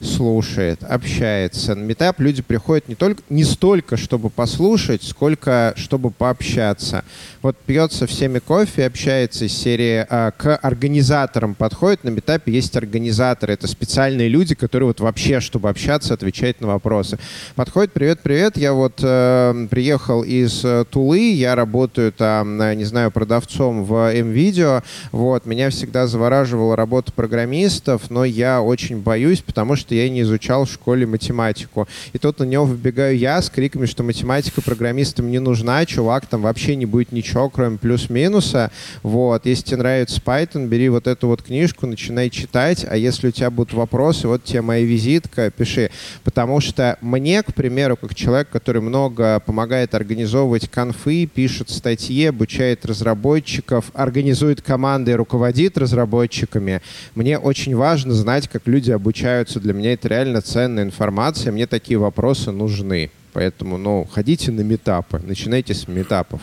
слушает, 0.00 0.82
общается. 0.84 1.74
На 1.74 1.82
метап 1.82 2.20
люди 2.20 2.42
приходят 2.42 2.88
не, 2.88 2.94
только, 2.94 3.22
не 3.28 3.44
столько, 3.44 3.96
чтобы 3.96 4.30
послушать, 4.30 5.02
сколько 5.02 5.74
чтобы 5.76 6.10
пообщаться. 6.10 7.04
Вот 7.42 7.56
пьет 7.56 7.92
со 7.92 8.06
всеми 8.06 8.38
кофе, 8.38 8.86
общается 8.86 9.46
из 9.46 9.52
серии 9.52 10.06
а, 10.08 10.30
к 10.30 10.56
организаторам 10.56 11.54
подходит. 11.54 12.04
На 12.04 12.10
метапе 12.10 12.52
есть 12.52 12.76
организаторы. 12.76 13.54
Это 13.54 13.66
специальные 13.66 14.28
люди, 14.28 14.54
которые 14.54 14.88
вот 14.88 15.00
вообще, 15.00 15.40
чтобы 15.40 15.68
общаться, 15.68 16.14
отвечать 16.14 16.60
на 16.60 16.68
вопросы. 16.68 17.18
Подходит, 17.54 17.92
привет, 17.92 18.20
привет, 18.22 18.56
я 18.56 18.74
вот 18.78 19.00
э, 19.02 19.66
приехал 19.70 20.22
из 20.22 20.64
э, 20.64 20.84
Тулы, 20.88 21.32
я 21.32 21.54
работаю 21.54 22.12
там, 22.12 22.58
не 22.76 22.84
знаю, 22.84 23.10
продавцом 23.10 23.84
в 23.84 24.14
МВидео. 24.14 24.82
Вот, 25.12 25.46
меня 25.46 25.70
всегда 25.70 26.06
завораживала 26.06 26.76
работа 26.76 27.12
программистов, 27.12 28.10
но 28.10 28.24
я 28.24 28.62
очень 28.62 28.98
боюсь, 28.98 29.40
потому 29.40 29.74
что 29.74 29.94
я 29.94 30.08
не 30.08 30.22
изучал 30.22 30.64
в 30.64 30.70
школе 30.70 31.06
математику. 31.06 31.88
И 32.12 32.18
тут 32.18 32.38
на 32.38 32.44
него 32.44 32.64
выбегаю 32.64 33.18
я 33.18 33.42
с 33.42 33.50
криками, 33.50 33.86
что 33.86 34.04
математика 34.04 34.62
программистам 34.62 35.30
не 35.30 35.40
нужна, 35.40 35.84
чувак, 35.84 36.26
там 36.26 36.42
вообще 36.42 36.76
не 36.76 36.86
будет 36.86 37.10
ничего, 37.10 37.48
кроме 37.50 37.78
плюс-минуса. 37.78 38.70
Вот. 39.02 39.46
Если 39.46 39.64
тебе 39.64 39.78
нравится 39.78 40.20
Python, 40.24 40.68
бери 40.68 40.88
вот 40.88 41.06
эту 41.06 41.26
вот 41.26 41.42
книжку, 41.42 41.86
начинай 41.86 42.30
читать, 42.30 42.86
а 42.88 42.96
если 42.96 43.28
у 43.28 43.30
тебя 43.30 43.50
будут 43.50 43.72
вопросы, 43.72 44.28
вот 44.28 44.44
тебе 44.44 44.62
моя 44.62 44.84
визитка, 44.84 45.50
пиши. 45.50 45.90
Потому 46.22 46.60
что 46.60 46.96
мне, 47.00 47.42
к 47.42 47.54
примеру, 47.54 47.96
как 47.96 48.14
человек, 48.14 48.48
который 48.50 48.67
много 48.76 49.40
помогает 49.40 49.94
организовывать 49.94 50.68
конфы, 50.68 51.26
пишет 51.26 51.70
статьи, 51.70 52.26
обучает 52.26 52.84
разработчиков, 52.86 53.90
организует 53.94 54.62
команды 54.62 55.12
и 55.12 55.14
руководит 55.14 55.78
разработчиками, 55.78 56.82
мне 57.14 57.38
очень 57.38 57.74
важно 57.74 58.14
знать, 58.14 58.48
как 58.48 58.66
люди 58.66 58.90
обучаются 58.90 59.60
для 59.60 59.72
меня 59.72 59.94
это 59.94 60.08
реально 60.08 60.42
ценная 60.42 60.84
информация, 60.84 61.52
мне 61.52 61.66
такие 61.66 61.98
вопросы 61.98 62.52
нужны. 62.52 63.10
Поэтому, 63.32 63.78
ну, 63.78 64.08
ходите 64.10 64.50
на 64.50 64.62
метапы, 64.62 65.20
начинайте 65.24 65.74
с 65.74 65.86
метапов. 65.88 66.40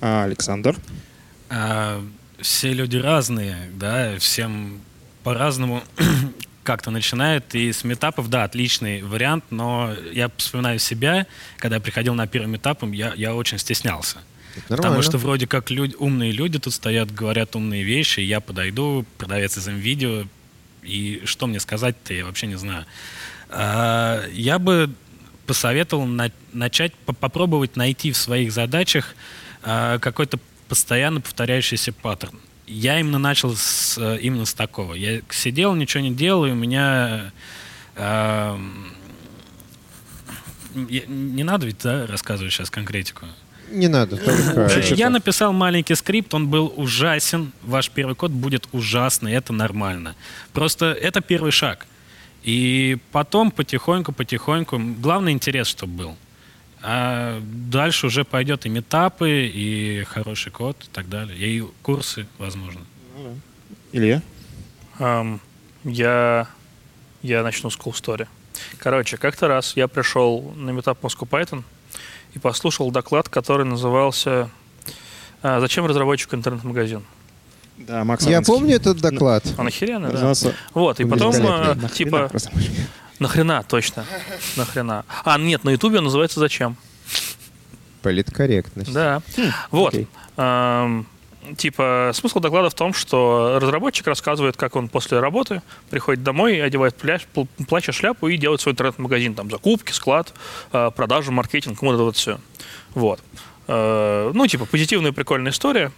А, 0.00 0.24
Александр? 0.24 0.76
А, 1.48 2.02
все 2.38 2.72
люди 2.72 2.96
разные, 2.96 3.56
да, 3.78 4.18
всем 4.18 4.80
по-разному 5.22 5.82
как-то 6.64 6.90
начинают. 6.90 7.54
И 7.54 7.72
с 7.72 7.84
метапов, 7.84 8.28
да, 8.28 8.44
отличный 8.44 9.02
вариант, 9.02 9.44
но 9.50 9.94
я 10.12 10.30
вспоминаю 10.36 10.78
себя, 10.78 11.26
когда 11.58 11.76
я 11.76 11.80
приходил 11.80 12.14
на 12.14 12.26
первый 12.26 12.48
метап, 12.48 12.82
я, 12.82 13.12
я 13.14 13.34
очень 13.34 13.58
стеснялся. 13.58 14.18
Потому 14.68 15.02
что 15.02 15.18
вроде 15.18 15.46
как 15.46 15.70
люди, 15.70 15.94
умные 15.98 16.32
люди 16.32 16.58
тут 16.58 16.74
стоят, 16.74 17.12
говорят 17.12 17.56
умные 17.56 17.82
вещи, 17.82 18.20
я 18.20 18.40
подойду, 18.40 19.04
продавец 19.18 19.56
из 19.56 19.66
видео 19.68 20.24
и 20.82 21.22
что 21.24 21.46
мне 21.46 21.60
сказать-то, 21.60 22.14
я 22.14 22.24
вообще 22.24 22.46
не 22.46 22.56
знаю. 22.56 22.84
А, 23.48 24.24
я 24.32 24.58
бы 24.58 24.92
посоветовал 25.46 26.06
на, 26.06 26.30
начать, 26.52 26.94
попробовать 26.94 27.76
найти 27.76 28.12
в 28.12 28.16
своих 28.16 28.52
задачах 28.52 29.14
а, 29.62 29.98
какой-то 29.98 30.38
постоянно 30.68 31.20
повторяющийся 31.20 31.92
паттерн. 31.92 32.38
Я 32.66 32.98
именно 32.98 33.18
начал 33.18 33.54
с, 33.54 33.98
именно 34.20 34.46
с 34.46 34.54
такого. 34.54 34.94
Я 34.94 35.20
сидел, 35.30 35.74
ничего 35.74 36.02
не 36.02 36.14
делал, 36.14 36.46
и 36.46 36.50
у 36.50 36.54
меня... 36.54 37.32
Э, 37.96 38.58
не 40.74 41.44
надо 41.44 41.66
ведь 41.66 41.78
да, 41.82 42.06
рассказывать 42.06 42.52
сейчас 42.52 42.70
конкретику. 42.70 43.26
Не 43.70 43.88
надо. 43.88 44.16
Только... 44.16 44.94
Я 44.94 45.10
написал 45.10 45.52
маленький 45.52 45.94
скрипт, 45.94 46.34
он 46.34 46.48
был 46.48 46.72
ужасен. 46.76 47.52
Ваш 47.62 47.90
первый 47.90 48.14
код 48.14 48.30
будет 48.30 48.68
ужасный, 48.72 49.32
это 49.32 49.52
нормально. 49.52 50.14
Просто 50.52 50.86
это 50.86 51.20
первый 51.20 51.52
шаг. 51.52 51.86
И 52.42 52.98
потом 53.10 53.50
потихоньку-потихоньку, 53.50 54.78
главный 54.98 55.32
интерес, 55.32 55.66
чтобы 55.66 55.92
был. 55.92 56.16
А 56.86 57.40
дальше 57.42 58.06
уже 58.06 58.24
пойдет 58.24 58.66
и 58.66 58.68
метапы, 58.68 59.46
и 59.46 60.04
хороший 60.04 60.52
код, 60.52 60.76
и 60.84 60.88
так 60.92 61.08
далее, 61.08 61.36
и 61.38 61.64
курсы, 61.82 62.26
возможно. 62.36 62.82
Илья? 63.92 64.20
Um, 64.98 65.40
я, 65.84 66.46
я 67.22 67.42
начну 67.42 67.70
с 67.70 67.78
cool 67.78 67.92
story. 67.92 68.26
Короче, 68.78 69.16
как-то 69.16 69.48
раз 69.48 69.76
я 69.76 69.88
пришел 69.88 70.52
на 70.56 70.70
метап 70.70 71.02
Moscow 71.02 71.26
Python, 71.26 71.64
и 72.34 72.38
послушал 72.38 72.90
доклад, 72.90 73.28
который 73.28 73.64
назывался 73.64 74.50
а, 75.42 75.60
«Зачем 75.60 75.86
разработчику 75.86 76.36
интернет-магазин?». 76.36 77.02
Да, 77.78 78.04
Макс 78.04 78.26
Я 78.26 78.42
помню 78.42 78.76
этот 78.76 78.98
доклад. 78.98 79.44
Он 79.58 79.66
охеренный, 79.66 80.12
да. 80.12 80.32
Вот, 80.74 81.00
и 81.00 81.04
потом, 81.04 81.34
а, 81.40 81.76
типа, 81.92 82.30
нахрена, 83.18 83.62
точно, 83.62 84.04
нахрена. 84.56 85.04
А, 85.24 85.38
нет, 85.38 85.64
на 85.64 85.70
ютубе 85.70 85.98
он 85.98 86.04
называется 86.04 86.40
«Зачем?». 86.40 86.76
Политкорректность. 88.02 88.92
Да. 88.92 89.22
Хм, 89.36 89.50
вот. 89.70 89.94
типа, 91.56 92.10
смысл 92.12 92.40
доклада 92.40 92.68
в 92.68 92.74
том, 92.74 92.92
что 92.92 93.58
разработчик 93.60 94.06
рассказывает, 94.06 94.56
как 94.56 94.76
он 94.76 94.88
после 94.88 95.20
работы 95.20 95.62
приходит 95.90 96.22
домой, 96.22 96.62
одевает 96.62 96.96
пляж, 96.96 97.26
плащ, 97.66 97.88
шляпу 97.92 98.28
и 98.28 98.36
делает 98.36 98.60
свой 98.60 98.72
интернет-магазин. 98.72 99.34
Там 99.34 99.50
закупки, 99.50 99.92
склад, 99.92 100.34
э, 100.72 100.90
продажи, 100.94 101.30
маркетинг, 101.30 101.80
вот 101.80 101.94
это 101.94 102.02
вот 102.02 102.16
все. 102.16 102.38
Вот. 102.94 103.20
Э, 103.66 104.30
ну, 104.34 104.46
типа, 104.46 104.66
позитивная 104.66 105.12
прикольная 105.12 105.52
история. 105.52 105.90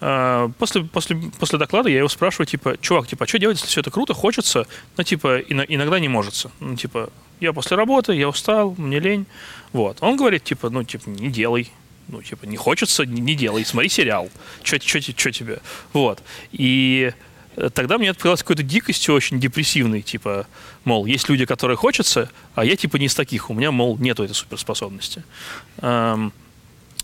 Э, 0.00 0.48
после, 0.58 0.84
после, 0.84 1.16
после 1.38 1.58
доклада 1.58 1.88
я 1.88 1.98
его 1.98 2.08
спрашиваю, 2.08 2.46
типа, 2.46 2.76
чувак, 2.80 3.08
типа, 3.08 3.24
а 3.24 3.28
что 3.28 3.38
делать, 3.38 3.56
если 3.58 3.68
все 3.68 3.80
это 3.80 3.90
круто, 3.90 4.14
хочется, 4.14 4.66
но, 4.96 5.02
типа, 5.02 5.38
иногда 5.38 5.98
не 5.98 6.08
может. 6.08 6.46
Ну, 6.60 6.76
типа, 6.76 7.10
я 7.40 7.52
после 7.52 7.76
работы, 7.76 8.14
я 8.14 8.28
устал, 8.28 8.74
мне 8.76 9.00
лень. 9.00 9.26
Вот. 9.72 9.98
Он 10.00 10.16
говорит, 10.16 10.44
типа, 10.44 10.70
ну, 10.70 10.84
типа, 10.84 11.08
не 11.08 11.30
делай, 11.30 11.70
ну, 12.08 12.22
типа, 12.22 12.44
не 12.44 12.56
хочется, 12.56 13.04
не, 13.04 13.20
не 13.20 13.34
делай, 13.34 13.64
смотри 13.64 13.88
сериал. 13.88 14.30
Что 14.62 14.78
тебе? 14.78 15.60
Вот. 15.92 16.22
И 16.52 17.12
тогда 17.72 17.96
мне 17.98 18.08
это 18.08 18.16
показалось 18.18 18.42
какой-то 18.42 18.62
дикостью 18.62 19.14
очень 19.14 19.40
депрессивной, 19.40 20.02
типа, 20.02 20.46
мол, 20.84 21.06
есть 21.06 21.28
люди, 21.28 21.46
которые 21.46 21.76
хочется, 21.76 22.30
а 22.54 22.64
я, 22.64 22.76
типа, 22.76 22.96
не 22.96 23.06
из 23.06 23.14
таких, 23.14 23.50
у 23.50 23.54
меня, 23.54 23.70
мол, 23.70 23.96
нету 23.98 24.24
этой 24.24 24.34
суперспособности. 24.34 25.24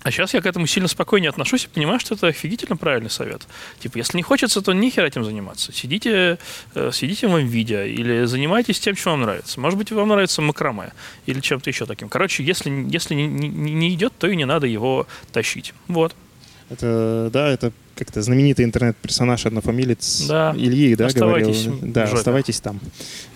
А 0.02 0.10
сейчас 0.10 0.34
я 0.34 0.40
к 0.40 0.46
этому 0.46 0.66
сильно 0.66 0.88
спокойнее 0.88 1.30
отношусь 1.30 1.64
и 1.64 1.68
понимаю, 1.68 2.00
что 2.00 2.14
это 2.14 2.26
офигительно 2.26 2.76
правильный 2.76 3.10
совет. 3.10 3.46
Типа, 3.78 3.98
если 3.98 4.16
не 4.16 4.22
хочется, 4.22 4.60
то 4.60 4.72
нихер 4.72 5.04
этим 5.04 5.24
заниматься. 5.24 5.72
Сидите, 5.72 6.38
э, 6.74 6.90
сидите 6.92 7.28
в 7.28 7.38
видео 7.38 7.82
или 7.82 8.24
занимайтесь 8.24 8.80
тем, 8.80 8.96
что 8.96 9.10
вам 9.10 9.22
нравится. 9.22 9.60
Может 9.60 9.78
быть, 9.78 9.92
вам 9.92 10.08
нравится 10.08 10.42
макраме 10.42 10.92
или 11.26 11.40
чем-то 11.40 11.70
еще 11.70 11.86
таким. 11.86 12.08
Короче, 12.08 12.42
если, 12.42 12.70
если 12.88 13.14
не, 13.14 13.26
не, 13.26 13.48
не 13.48 13.94
идет, 13.94 14.12
то 14.18 14.26
и 14.26 14.36
не 14.36 14.44
надо 14.44 14.66
его 14.66 15.06
тащить. 15.32 15.72
Вот. 15.88 16.14
Это, 16.68 17.30
да, 17.32 17.48
это 17.48 17.72
как-то 17.94 18.22
знаменитый 18.22 18.64
интернет-персонаж 18.64 19.46
однофамилец 19.46 20.26
да. 20.26 20.54
Ильи, 20.56 20.94
да, 20.94 21.06
оставайтесь 21.06 21.64
говорил? 21.66 21.92
Да, 21.92 22.04
оставайтесь 22.04 22.60
там, 22.60 22.80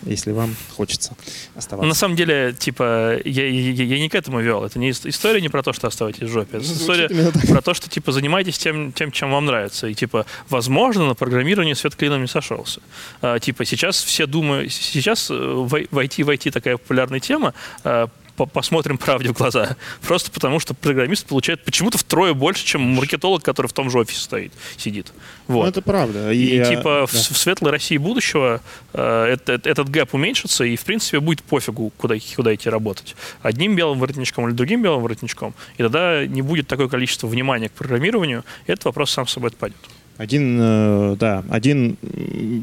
если 0.04 0.32
вам 0.32 0.54
хочется 0.76 1.16
оставаться. 1.54 1.88
На 1.88 1.94
самом 1.94 2.16
деле, 2.16 2.54
типа, 2.58 3.18
я, 3.24 3.48
я, 3.48 3.84
я 3.84 3.98
не 3.98 4.08
к 4.08 4.14
этому 4.14 4.40
вел. 4.40 4.64
Это 4.64 4.78
не 4.78 4.90
история 4.90 5.40
не 5.40 5.48
про 5.48 5.62
то, 5.62 5.72
что 5.72 5.86
оставайтесь 5.88 6.22
в 6.22 6.32
жопе. 6.32 6.58
Это 6.58 6.66
история 6.66 7.08
про 7.48 7.62
то, 7.62 7.74
что, 7.74 7.88
типа, 7.88 8.12
занимайтесь 8.12 8.58
тем, 8.58 8.92
тем, 8.92 9.10
чем 9.10 9.30
вам 9.30 9.46
нравится. 9.46 9.86
И, 9.86 9.94
типа, 9.94 10.26
возможно, 10.48 11.06
на 11.06 11.14
программировании 11.14 11.74
свет 11.74 11.96
клином 11.96 12.22
не 12.22 12.28
сошелся. 12.28 12.80
А, 13.20 13.38
типа, 13.38 13.64
сейчас 13.64 14.02
все 14.02 14.26
думают, 14.26 14.72
сейчас 14.72 15.30
в 15.30 15.74
IT, 15.74 16.24
в 16.24 16.30
IT 16.30 16.50
такая 16.50 16.76
популярная 16.76 17.20
тема, 17.20 17.54
а, 17.84 18.08
посмотрим 18.44 18.98
правде 18.98 19.30
в 19.30 19.32
глаза. 19.32 19.76
Просто 20.02 20.30
потому, 20.30 20.60
что 20.60 20.74
программист 20.74 21.26
получает 21.26 21.64
почему-то 21.64 21.98
втрое 21.98 22.34
больше, 22.34 22.64
чем 22.64 22.82
маркетолог, 22.82 23.42
который 23.42 23.68
в 23.68 23.72
том 23.72 23.90
же 23.90 23.98
офисе 23.98 24.20
стоит, 24.20 24.52
сидит. 24.76 25.12
Вот. 25.46 25.62
Ну, 25.62 25.68
это 25.68 25.82
правда. 25.82 26.32
И, 26.32 26.60
и 26.60 26.64
типа 26.64 27.00
да. 27.00 27.06
в, 27.06 27.12
в 27.12 27.38
светлой 27.38 27.70
России 27.70 27.96
будущего 27.96 28.60
э, 28.92 29.24
этот, 29.32 29.66
этот 29.66 29.88
гэп 29.88 30.14
уменьшится, 30.14 30.64
и, 30.64 30.76
в 30.76 30.84
принципе, 30.84 31.20
будет 31.20 31.42
пофигу, 31.42 31.92
куда, 31.96 32.16
куда 32.34 32.54
идти 32.54 32.68
работать. 32.68 33.16
Одним 33.42 33.74
белым 33.74 33.98
воротничком 33.98 34.48
или 34.48 34.54
другим 34.54 34.82
белым 34.82 35.02
воротничком. 35.02 35.54
И 35.78 35.82
тогда 35.82 36.26
не 36.26 36.42
будет 36.42 36.66
такое 36.66 36.88
количество 36.88 37.26
внимания 37.26 37.68
к 37.68 37.72
программированию, 37.72 38.44
и 38.66 38.72
этот 38.72 38.86
вопрос 38.86 39.10
сам 39.10 39.26
собой 39.26 39.50
отпадет. 39.50 39.76
Один, 40.18 40.58
э, 40.60 41.16
да, 41.18 41.44
один 41.50 41.96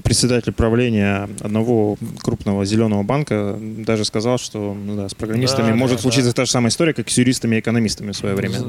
председатель 0.03 0.51
правления 0.53 1.29
одного 1.39 1.97
крупного 2.21 2.65
зеленого 2.65 3.03
банка 3.03 3.57
даже 3.59 4.05
сказал, 4.05 4.37
что 4.39 4.75
да, 4.87 5.07
с 5.07 5.13
программистами 5.13 5.69
да, 5.69 5.75
может 5.75 5.97
да, 5.97 6.01
случиться 6.01 6.31
да. 6.31 6.33
та 6.33 6.45
же 6.45 6.51
самая 6.51 6.69
история, 6.69 6.93
как 6.93 7.09
с 7.09 7.17
юристами 7.17 7.57
и 7.57 7.59
экономистами 7.59 8.11
в 8.11 8.17
свое 8.17 8.35
время. 8.35 8.59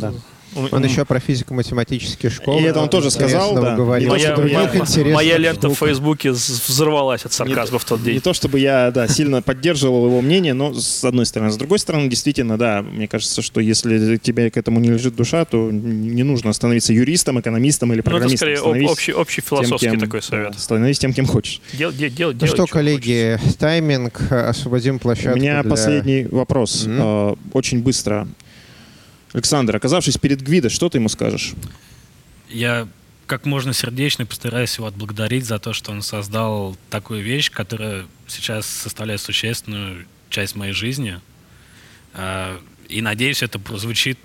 Да. 0.00 0.12
Он 0.54 0.84
еще 0.84 1.04
про 1.04 1.20
физико-математические 1.20 2.30
школы. 2.30 2.60
И 2.60 2.64
это 2.64 2.80
он 2.80 2.88
тоже 2.88 3.10
сказал, 3.10 3.54
да. 3.54 3.76
Говорил. 3.76 4.10
Моя, 4.10 4.36
моя, 4.36 4.70
моя 5.12 5.38
лента 5.38 5.68
в 5.68 5.74
Фейсбуке 5.74 6.30
взорвалась 6.30 7.24
от 7.24 7.32
сарказма 7.32 7.78
в 7.78 7.84
тот 7.84 8.02
день. 8.02 8.14
Не 8.14 8.20
то, 8.20 8.32
чтобы 8.32 8.58
я 8.60 8.90
да, 8.90 9.08
сильно 9.08 9.42
поддерживал 9.42 10.06
его 10.06 10.20
мнение, 10.20 10.54
но 10.54 10.74
с 10.74 11.04
одной 11.04 11.26
стороны. 11.26 11.50
С 11.50 11.56
другой 11.56 11.78
стороны, 11.78 12.08
действительно, 12.08 12.58
да, 12.58 12.82
мне 12.82 13.08
кажется, 13.08 13.42
что 13.42 13.60
если 13.60 14.16
тебе 14.16 14.50
к 14.50 14.56
этому 14.56 14.80
не 14.80 14.90
лежит 14.90 15.16
душа, 15.16 15.44
то 15.44 15.70
не 15.70 16.22
нужно 16.22 16.52
становиться 16.52 16.92
юристом, 16.92 17.40
экономистом 17.40 17.92
или 17.92 18.00
программистом. 18.00 18.48
Ну, 18.48 18.52
это 18.52 18.60
скорее 18.60 18.90
общий, 18.90 19.12
общий 19.12 19.40
философский 19.40 19.78
тем, 19.78 19.92
кем, 19.92 20.00
такой 20.00 20.22
совет. 20.22 20.52
Да, 20.52 20.58
становись 20.58 20.98
тем, 20.98 21.12
кем 21.12 21.26
хочешь. 21.26 21.60
Дел, 21.72 21.92
дел, 21.92 22.10
дел, 22.10 22.32
ну 22.40 22.46
что, 22.46 22.66
коллеги, 22.66 23.38
хочется. 23.40 23.58
тайминг, 23.58 24.32
освободим 24.32 24.98
площадку 24.98 25.38
У 25.38 25.40
меня 25.40 25.62
для... 25.62 25.70
последний 25.70 26.24
вопрос. 26.24 26.86
Mm-hmm. 26.86 27.38
Очень 27.52 27.82
быстро. 27.82 28.28
Александр, 29.34 29.74
оказавшись 29.74 30.16
перед 30.16 30.40
Гвидо, 30.40 30.70
что 30.70 30.88
ты 30.88 30.98
ему 30.98 31.08
скажешь? 31.08 31.54
Я 32.48 32.88
как 33.26 33.46
можно 33.46 33.72
сердечно 33.72 34.24
постараюсь 34.26 34.76
его 34.76 34.86
отблагодарить 34.86 35.44
за 35.44 35.58
то, 35.58 35.72
что 35.72 35.90
он 35.90 36.02
создал 36.02 36.76
такую 36.88 37.22
вещь, 37.22 37.50
которая 37.50 38.06
сейчас 38.28 38.64
составляет 38.64 39.20
существенную 39.20 40.06
часть 40.30 40.54
моей 40.54 40.72
жизни. 40.72 41.20
А, 42.12 42.60
и 42.88 43.02
надеюсь, 43.02 43.42
это 43.42 43.58
прозвучит 43.58 44.18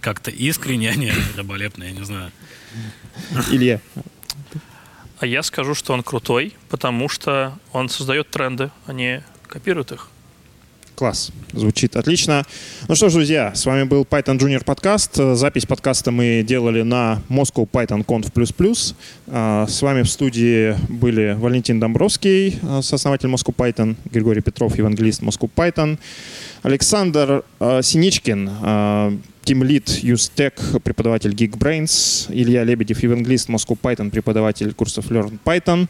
как-то 0.00 0.32
искренне, 0.32 0.90
а 0.90 0.94
не 0.96 1.12
раболепно, 1.36 1.84
я 1.84 1.92
не 1.92 2.04
знаю. 2.04 2.32
Илья. 3.52 3.80
А 5.20 5.26
я 5.26 5.44
скажу, 5.44 5.76
что 5.76 5.92
он 5.92 6.02
крутой, 6.02 6.54
потому 6.68 7.08
что 7.08 7.56
он 7.72 7.88
создает 7.88 8.28
тренды, 8.30 8.72
а 8.86 8.92
не 8.92 9.22
копирует 9.46 9.92
их. 9.92 10.08
Класс. 10.98 11.30
Звучит 11.52 11.94
отлично. 11.94 12.44
Ну 12.88 12.96
что 12.96 13.08
ж, 13.08 13.12
друзья, 13.12 13.54
с 13.54 13.64
вами 13.66 13.84
был 13.84 14.02
Python 14.02 14.36
Junior 14.36 14.64
подкаст. 14.64 15.14
Запись 15.14 15.64
подкаста 15.64 16.10
мы 16.10 16.44
делали 16.44 16.82
на 16.82 17.22
Moscow 17.28 17.70
Python 17.70 18.04
Conf++. 18.04 18.94
А, 19.28 19.68
с 19.68 19.80
вами 19.80 20.02
в 20.02 20.08
студии 20.08 20.74
были 20.88 21.36
Валентин 21.38 21.78
Домбровский, 21.78 22.58
а, 22.64 22.82
сооснователь 22.82 23.28
Moscow 23.28 23.54
Python, 23.54 23.94
Григорий 24.06 24.40
Петров, 24.40 24.76
евангелист 24.76 25.22
Moscow 25.22 25.48
Python, 25.54 26.00
Александр 26.64 27.44
а, 27.60 27.80
Синичкин, 27.80 28.48
Team 28.48 29.20
Lead 29.44 30.02
UseTech, 30.02 30.80
преподаватель 30.80 31.30
Geekbrains, 31.30 32.26
Илья 32.28 32.64
Лебедев, 32.64 33.00
евангелист 33.00 33.48
Moscow 33.48 33.78
Python, 33.80 34.10
преподаватель 34.10 34.74
курсов 34.74 35.12
Learn 35.12 35.38
Python. 35.44 35.86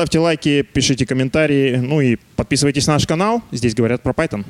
Ставьте 0.00 0.18
лайки, 0.18 0.62
пишите 0.62 1.04
комментарии, 1.04 1.76
ну 1.76 2.00
и 2.00 2.16
подписывайтесь 2.34 2.86
на 2.86 2.94
наш 2.94 3.06
канал. 3.06 3.42
Здесь 3.52 3.74
говорят 3.74 4.02
про 4.02 4.12
Python. 4.12 4.46